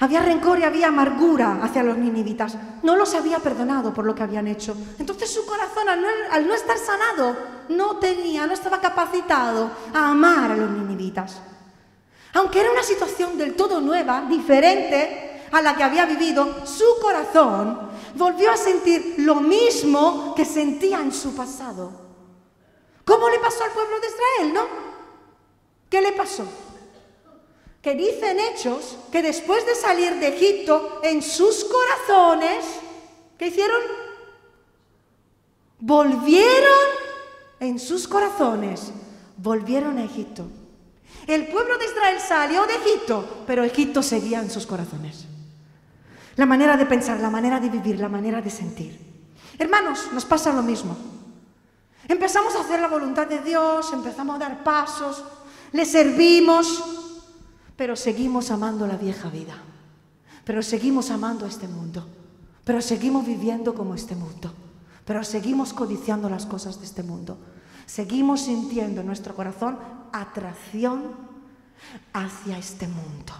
Había 0.00 0.22
rencor 0.22 0.58
y 0.58 0.64
había 0.64 0.88
amargura 0.88 1.60
hacia 1.62 1.82
los 1.82 1.98
ninivitas. 1.98 2.56
No 2.82 2.96
los 2.96 3.14
había 3.14 3.38
perdonado 3.38 3.92
por 3.92 4.04
lo 4.04 4.14
que 4.14 4.22
habían 4.22 4.46
hecho. 4.46 4.76
Entonces 4.98 5.32
su 5.32 5.44
corazón, 5.46 5.88
al 5.88 6.46
no, 6.46 6.54
estar 6.54 6.78
sanado, 6.78 7.36
no 7.68 7.96
tenía, 7.96 8.46
no 8.46 8.52
estaba 8.54 8.80
capacitado 8.80 9.70
a 9.92 10.10
amar 10.10 10.52
a 10.52 10.56
los 10.56 10.70
ninivitas. 10.70 11.40
Aunque 12.34 12.60
era 12.60 12.70
una 12.70 12.82
situación 12.82 13.38
del 13.38 13.54
todo 13.54 13.80
nueva, 13.80 14.26
diferente 14.28 15.35
a 15.52 15.62
la 15.62 15.76
que 15.76 15.82
había 15.82 16.06
vivido, 16.06 16.66
su 16.66 16.84
corazón 17.00 17.90
volvió 18.14 18.50
a 18.50 18.56
sentir 18.56 19.14
lo 19.18 19.36
mismo 19.36 20.34
que 20.34 20.44
sentía 20.44 21.00
en 21.00 21.12
su 21.12 21.34
pasado. 21.34 21.92
¿Cómo 23.04 23.28
le 23.28 23.38
pasó 23.38 23.64
al 23.64 23.70
pueblo 23.70 24.00
de 24.00 24.06
Israel, 24.08 24.54
no? 24.54 24.66
¿Qué 25.88 26.00
le 26.00 26.12
pasó? 26.12 26.44
Que 27.80 27.94
dicen 27.94 28.40
hechos 28.40 28.96
que 29.12 29.22
después 29.22 29.64
de 29.64 29.76
salir 29.76 30.16
de 30.16 30.28
Egipto, 30.28 31.00
en 31.04 31.22
sus 31.22 31.64
corazones, 31.64 32.64
¿qué 33.38 33.46
hicieron? 33.46 33.80
Volvieron 35.78 36.88
en 37.60 37.78
sus 37.78 38.08
corazones, 38.08 38.90
volvieron 39.36 39.98
a 39.98 40.04
Egipto. 40.04 40.46
El 41.28 41.46
pueblo 41.48 41.78
de 41.78 41.84
Israel 41.84 42.18
salió 42.20 42.66
de 42.66 42.74
Egipto, 42.74 43.44
pero 43.46 43.62
Egipto 43.62 44.02
seguía 44.02 44.40
en 44.40 44.50
sus 44.50 44.66
corazones. 44.66 45.26
La 46.36 46.46
manera 46.46 46.76
de 46.76 46.86
pensar, 46.86 47.18
la 47.20 47.30
manera 47.30 47.58
de 47.58 47.70
vivir, 47.70 47.98
la 47.98 48.08
manera 48.08 48.42
de 48.42 48.50
sentir. 48.50 48.98
Hermanos, 49.58 50.10
nos 50.12 50.24
pasa 50.24 50.52
lo 50.52 50.62
mismo. 50.62 50.96
Empezamos 52.08 52.54
a 52.54 52.60
hacer 52.60 52.80
la 52.80 52.88
voluntad 52.88 53.26
de 53.26 53.40
Dios, 53.40 53.92
empezamos 53.92 54.36
a 54.36 54.38
dar 54.38 54.62
pasos, 54.62 55.24
le 55.72 55.84
servimos, 55.84 56.84
pero 57.74 57.96
seguimos 57.96 58.50
amando 58.50 58.86
la 58.86 58.96
vieja 58.96 59.28
vida, 59.28 59.54
pero 60.44 60.62
seguimos 60.62 61.10
amando 61.10 61.46
este 61.46 61.66
mundo, 61.66 62.06
pero 62.64 62.80
seguimos 62.80 63.26
viviendo 63.26 63.74
como 63.74 63.94
este 63.94 64.14
mundo, 64.14 64.52
pero 65.04 65.24
seguimos 65.24 65.72
codiciando 65.72 66.28
las 66.28 66.46
cosas 66.46 66.78
de 66.78 66.86
este 66.86 67.02
mundo, 67.02 67.38
seguimos 67.86 68.42
sintiendo 68.42 69.00
en 69.00 69.06
nuestro 69.08 69.34
corazón 69.34 69.78
atracción 70.12 71.16
hacia 72.12 72.58
este 72.58 72.86
mundo. 72.86 73.32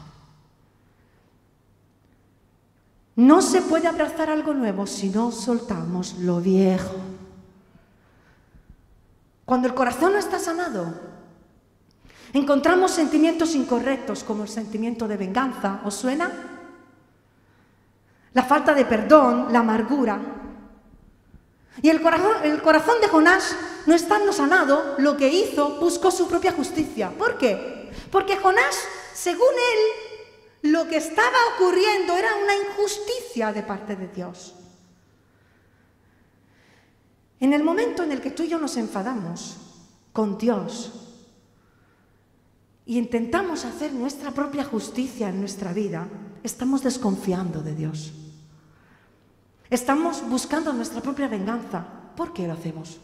No 3.17 3.43
se 3.43 3.63
puede 3.63 3.89
abrazar 3.89 4.31
algo 4.31 4.55
nuevo 4.55 4.87
si 4.87 5.09
no 5.09 5.33
soltamos 5.33 6.15
lo 6.19 6.41
viejo. 6.41 6.95
Cuando 9.45 9.69
el 9.69 9.75
corazón 9.75 10.13
no 10.13 10.19
está 10.19 10.39
sanado, 10.39 10.95
Encontramos 12.37 12.91
sentimientos 12.91 13.55
incorrectos 13.55 14.23
como 14.23 14.43
el 14.43 14.49
sentimiento 14.51 15.09
de 15.09 15.17
venganza. 15.17 15.81
¿Os 15.85 15.95
suena? 15.95 16.31
La 18.35 18.43
falta 18.43 18.75
de 18.75 18.85
perdón, 18.85 19.49
la 19.53 19.61
amargura. 19.61 20.21
Y 21.81 21.89
el 21.89 22.03
corazón, 22.03 22.33
el 22.43 22.61
de 23.01 23.09
Jonás, 23.09 23.57
no 23.87 23.95
estando 23.95 24.35
sanado, 24.35 24.97
lo 24.99 25.17
que 25.17 25.29
hizo, 25.29 25.81
buscó 25.81 26.11
su 26.11 26.29
propia 26.29 26.53
justicia. 26.53 27.11
¿Por 27.11 27.39
qué? 27.39 27.91
Porque 28.11 28.37
Jonás, 28.37 28.77
según 29.15 29.55
él, 29.55 30.06
lo 30.67 30.89
que 30.89 30.97
estaba 30.97 31.37
ocurriendo 31.55 32.17
era 32.17 32.35
una 32.37 32.55
injusticia 32.55 33.53
de 33.53 33.63
parte 33.63 33.97
de 33.97 34.09
Dios. 34.09 34.55
En 37.41 37.53
el 37.53 37.63
momento 37.63 38.03
en 38.03 38.13
el 38.13 38.21
que 38.21 38.31
tú 38.31 38.45
y 38.45 38.49
yo 38.49 38.59
nos 38.59 38.77
enfadamos 38.77 39.57
con 40.13 40.39
Dios, 40.39 40.93
y 42.87 42.99
intentamos 42.99 43.65
hacer 43.65 43.93
nuestra 43.93 44.31
propia 44.31 44.65
justicia 44.65 45.29
en 45.29 45.41
nuestra 45.41 45.73
vida, 45.73 46.09
estamos 46.45 46.85
desconfiando 46.85 47.61
de 47.61 47.75
Dios. 47.75 48.13
Estamos 49.69 50.23
buscando 50.29 50.73
nuestra 50.73 51.03
propia 51.03 51.27
venganza. 51.27 51.85
¿Por 52.15 52.33
qué 52.33 52.47
lo 52.47 52.53
hacemos? 52.53 52.99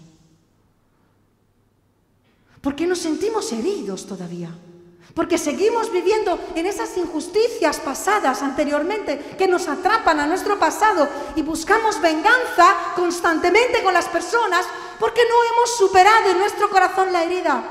Porque 2.61 2.87
nos 2.87 3.01
sentimos 3.01 3.53
heridos 3.53 4.07
todavía. 4.07 4.51
Porque 5.15 5.37
seguimos 5.37 5.93
viviendo 5.93 6.39
en 6.55 6.67
esas 6.67 6.97
injusticias 6.97 7.81
pasadas 7.81 8.43
anteriormente 8.43 9.37
que 9.37 9.47
nos 9.47 9.69
atrapan 9.69 10.21
a 10.21 10.27
nuestro 10.27 10.59
pasado 10.59 11.07
y 11.37 11.43
buscamos 11.43 12.01
venganza 12.01 12.75
constantemente 12.97 13.83
con 13.83 13.93
las 13.93 14.09
personas 14.09 14.67
porque 14.99 15.21
no 15.29 15.35
hemos 15.55 15.77
superado 15.77 16.31
en 16.31 16.39
nuestro 16.39 16.71
corazón 16.71 17.13
la 17.13 17.25
herida. 17.25 17.63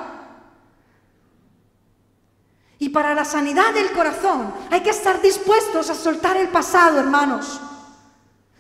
Y 2.78 2.90
para 2.90 3.14
la 3.14 3.26
sanidad 3.26 3.74
del 3.74 3.92
corazón 3.92 4.54
hay 4.70 4.82
que 4.82 4.90
estar 4.90 5.22
dispuestos 5.22 5.90
a 5.90 5.96
soltar 5.96 6.38
el 6.38 6.50
pasado, 6.50 7.00
hermanos. 7.00 7.62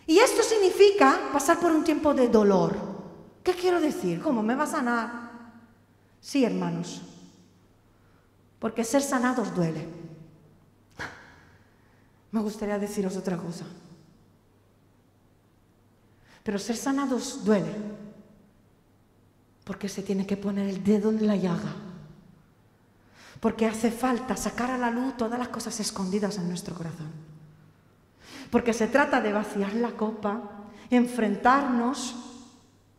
Y 0.07 0.19
esto 0.19 0.43
significa 0.43 1.19
pasar 1.33 1.59
por 1.59 1.71
un 1.71 1.83
tiempo 1.83 2.13
de 2.13 2.27
dolor. 2.27 2.75
¿Qué 3.43 3.53
quiero 3.53 3.79
decir? 3.79 4.21
¿Cómo 4.21 4.43
me 4.43 4.55
va 4.55 4.63
a 4.63 4.67
sanar? 4.67 5.31
Sí, 6.19 6.45
hermanos. 6.45 7.01
Porque 8.61 8.85
ser 8.85 9.01
sanados 9.01 9.53
duele. 9.53 9.85
Me 12.31 12.39
gustaría 12.39 12.79
deciros 12.79 13.17
otra 13.17 13.35
cosa. 13.35 13.65
Pero 16.43 16.57
ser 16.57 16.77
sanados 16.77 17.43
duele. 17.43 17.75
Porque 19.65 19.89
se 19.89 20.01
tiene 20.01 20.25
que 20.25 20.37
poner 20.37 20.69
el 20.69 20.81
dedo 20.81 21.09
en 21.09 21.27
la 21.27 21.35
llaga 21.35 21.75
porque 23.41 23.65
hace 23.65 23.91
falta 23.91 24.37
sacar 24.37 24.69
a 24.69 24.77
la 24.77 24.91
luz 24.91 25.17
todas 25.17 25.37
las 25.37 25.49
cosas 25.49 25.77
escondidas 25.79 26.37
en 26.37 26.47
nuestro 26.47 26.75
corazón. 26.75 27.09
Porque 28.51 28.71
se 28.71 28.87
trata 28.87 29.19
de 29.19 29.33
vaciar 29.33 29.73
la 29.73 29.91
copa, 29.91 30.43
enfrentarnos 30.91 32.15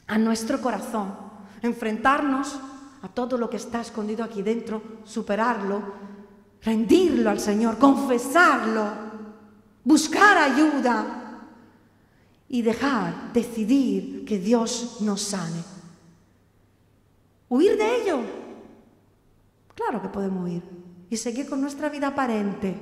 a 0.08 0.18
nuestro 0.18 0.60
corazón, 0.60 1.14
enfrentarnos 1.62 2.58
a 3.03 3.09
todo 3.09 3.36
lo 3.36 3.50
que 3.50 3.57
está 3.57 3.80
escondido 3.80 4.24
aquí 4.24 4.42
dentro, 4.42 5.00
superarlo, 5.05 5.82
rendirlo 6.62 7.30
al 7.30 7.40
Señor, 7.40 7.78
confesarlo, 7.78 8.84
buscar 9.84 10.38
ayuda 10.38 11.48
y 12.48 12.62
dejar, 12.62 13.32
decidir 13.32 14.24
que 14.24 14.38
Dios 14.38 14.98
nos 15.00 15.20
sane. 15.20 15.62
Huir 17.48 17.76
de 17.76 18.03
ello 18.03 18.42
Claro 19.74 20.03
que 20.03 20.09
podemos 20.09 20.48
ir 20.48 20.62
y 21.11 21.16
seguir 21.16 21.48
con 21.48 21.61
nuestra 21.61 21.88
vida 21.88 22.09
aparente. 22.09 22.74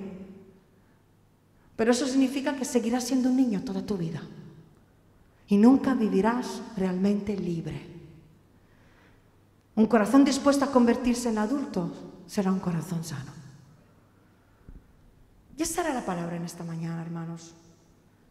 Pero 1.76 1.92
eso 1.92 2.06
significa 2.06 2.56
que 2.56 2.64
seguirás 2.64 3.04
siendo 3.04 3.30
un 3.30 3.36
niño 3.36 3.62
toda 3.64 3.84
tu 3.84 3.96
vida. 3.96 4.22
y 5.48 5.56
nunca 5.56 5.94
vivirás 5.94 6.62
realmente 6.76 7.36
libre. 7.36 7.99
Un 9.80 9.86
corazón 9.86 10.26
dispuesto 10.26 10.66
a 10.66 10.70
convertirse 10.70 11.30
en 11.30 11.38
adulto 11.38 11.88
será 12.26 12.52
un 12.52 12.60
corazón 12.60 13.02
sano. 13.02 13.32
Y 15.56 15.62
esa 15.62 15.80
era 15.80 15.94
la 15.94 16.04
palabra 16.04 16.36
en 16.36 16.44
esta 16.44 16.64
mañana, 16.64 17.00
hermanos. 17.00 17.54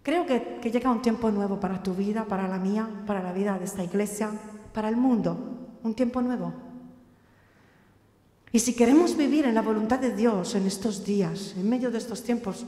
Creo 0.04 0.28
que, 0.28 0.60
que, 0.62 0.70
llega 0.70 0.92
un 0.92 1.02
tiempo 1.02 1.32
nuevo 1.32 1.60
para 1.60 1.82
tu 1.82 1.96
vida, 1.96 2.26
para 2.26 2.48
la 2.48 2.60
mía, 2.60 2.88
para 3.08 3.24
la 3.24 3.34
vida 3.34 3.58
de 3.58 3.66
esta 3.66 3.84
iglesia, 3.84 4.30
para 4.76 4.90
el 4.90 4.96
mundo. 4.96 5.80
Un 5.82 5.96
tiempo 5.96 6.22
nuevo. 6.22 6.54
Y 8.52 8.60
si 8.60 8.76
queremos 8.76 9.18
vivir 9.18 9.46
en 9.46 9.56
la 9.56 9.64
voluntad 9.64 9.98
de 9.98 10.16
Dios 10.16 10.54
en 10.54 10.68
estos 10.68 11.04
días, 11.04 11.56
en 11.58 11.68
medio 11.68 11.90
de 11.90 11.98
estos 11.98 12.22
tiempos, 12.22 12.64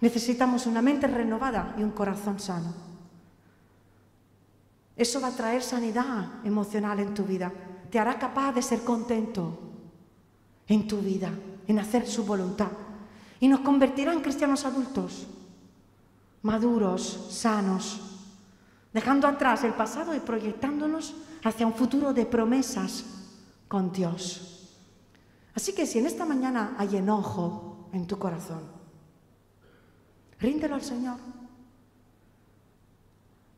necesitamos 0.00 0.64
una 0.64 0.80
mente 0.80 1.06
renovada 1.06 1.74
y 1.76 1.82
un 1.82 1.90
corazón 1.90 2.40
sano. 2.40 2.72
Eso 4.96 5.20
va 5.20 5.28
a 5.28 5.36
traer 5.36 5.62
sanidad 5.62 6.46
emocional 6.46 6.98
en 7.00 7.12
tu 7.12 7.24
vida. 7.24 7.52
Te 7.90 7.98
hará 7.98 8.18
capaz 8.18 8.52
de 8.52 8.62
ser 8.62 8.82
contento 8.84 9.58
en 10.66 10.86
tu 10.86 10.98
vida, 10.98 11.30
en 11.66 11.78
hacer 11.78 12.06
su 12.06 12.24
voluntad. 12.24 12.70
Y 13.40 13.48
nos 13.48 13.60
convertirá 13.60 14.12
en 14.12 14.20
cristianos 14.20 14.64
adultos, 14.64 15.26
maduros, 16.42 17.26
sanos, 17.30 18.00
dejando 18.92 19.26
atrás 19.26 19.64
el 19.64 19.72
pasado 19.72 20.14
y 20.14 20.20
proyectándonos 20.20 21.14
hacia 21.42 21.66
un 21.66 21.74
futuro 21.74 22.12
de 22.12 22.26
promesas 22.26 23.04
con 23.66 23.92
Dios. 23.92 24.76
Así 25.54 25.72
que 25.72 25.86
si 25.86 25.98
en 25.98 26.06
esta 26.06 26.24
mañana 26.24 26.74
hay 26.78 26.96
enojo 26.96 27.88
en 27.92 28.06
tu 28.06 28.18
corazón, 28.18 28.62
ríndelo 30.38 30.74
al 30.74 30.82
Señor 30.82 31.18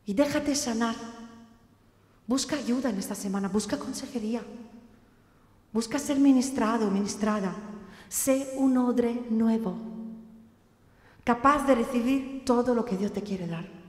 y 0.05 0.13
déjate 0.13 0.55
sanar 0.55 0.95
Busca 2.25 2.55
ayuda 2.55 2.89
en 2.89 2.97
esta 2.97 3.15
semana, 3.15 3.49
busca 3.49 3.77
consejería, 3.77 4.41
busca 5.73 5.99
ser 5.99 6.19
ministrado 6.19 6.89
ministrada. 6.89 7.53
Sé 8.07 8.53
un 8.57 8.77
odre 8.77 9.25
nuevo, 9.29 9.75
capaz 11.23 11.65
de 11.65 11.75
recibir 11.75 12.43
todo 12.45 12.75
lo 12.75 12.85
que 12.85 12.95
Dios 12.95 13.11
te 13.11 13.23
quiere 13.23 13.47
dar. 13.47 13.82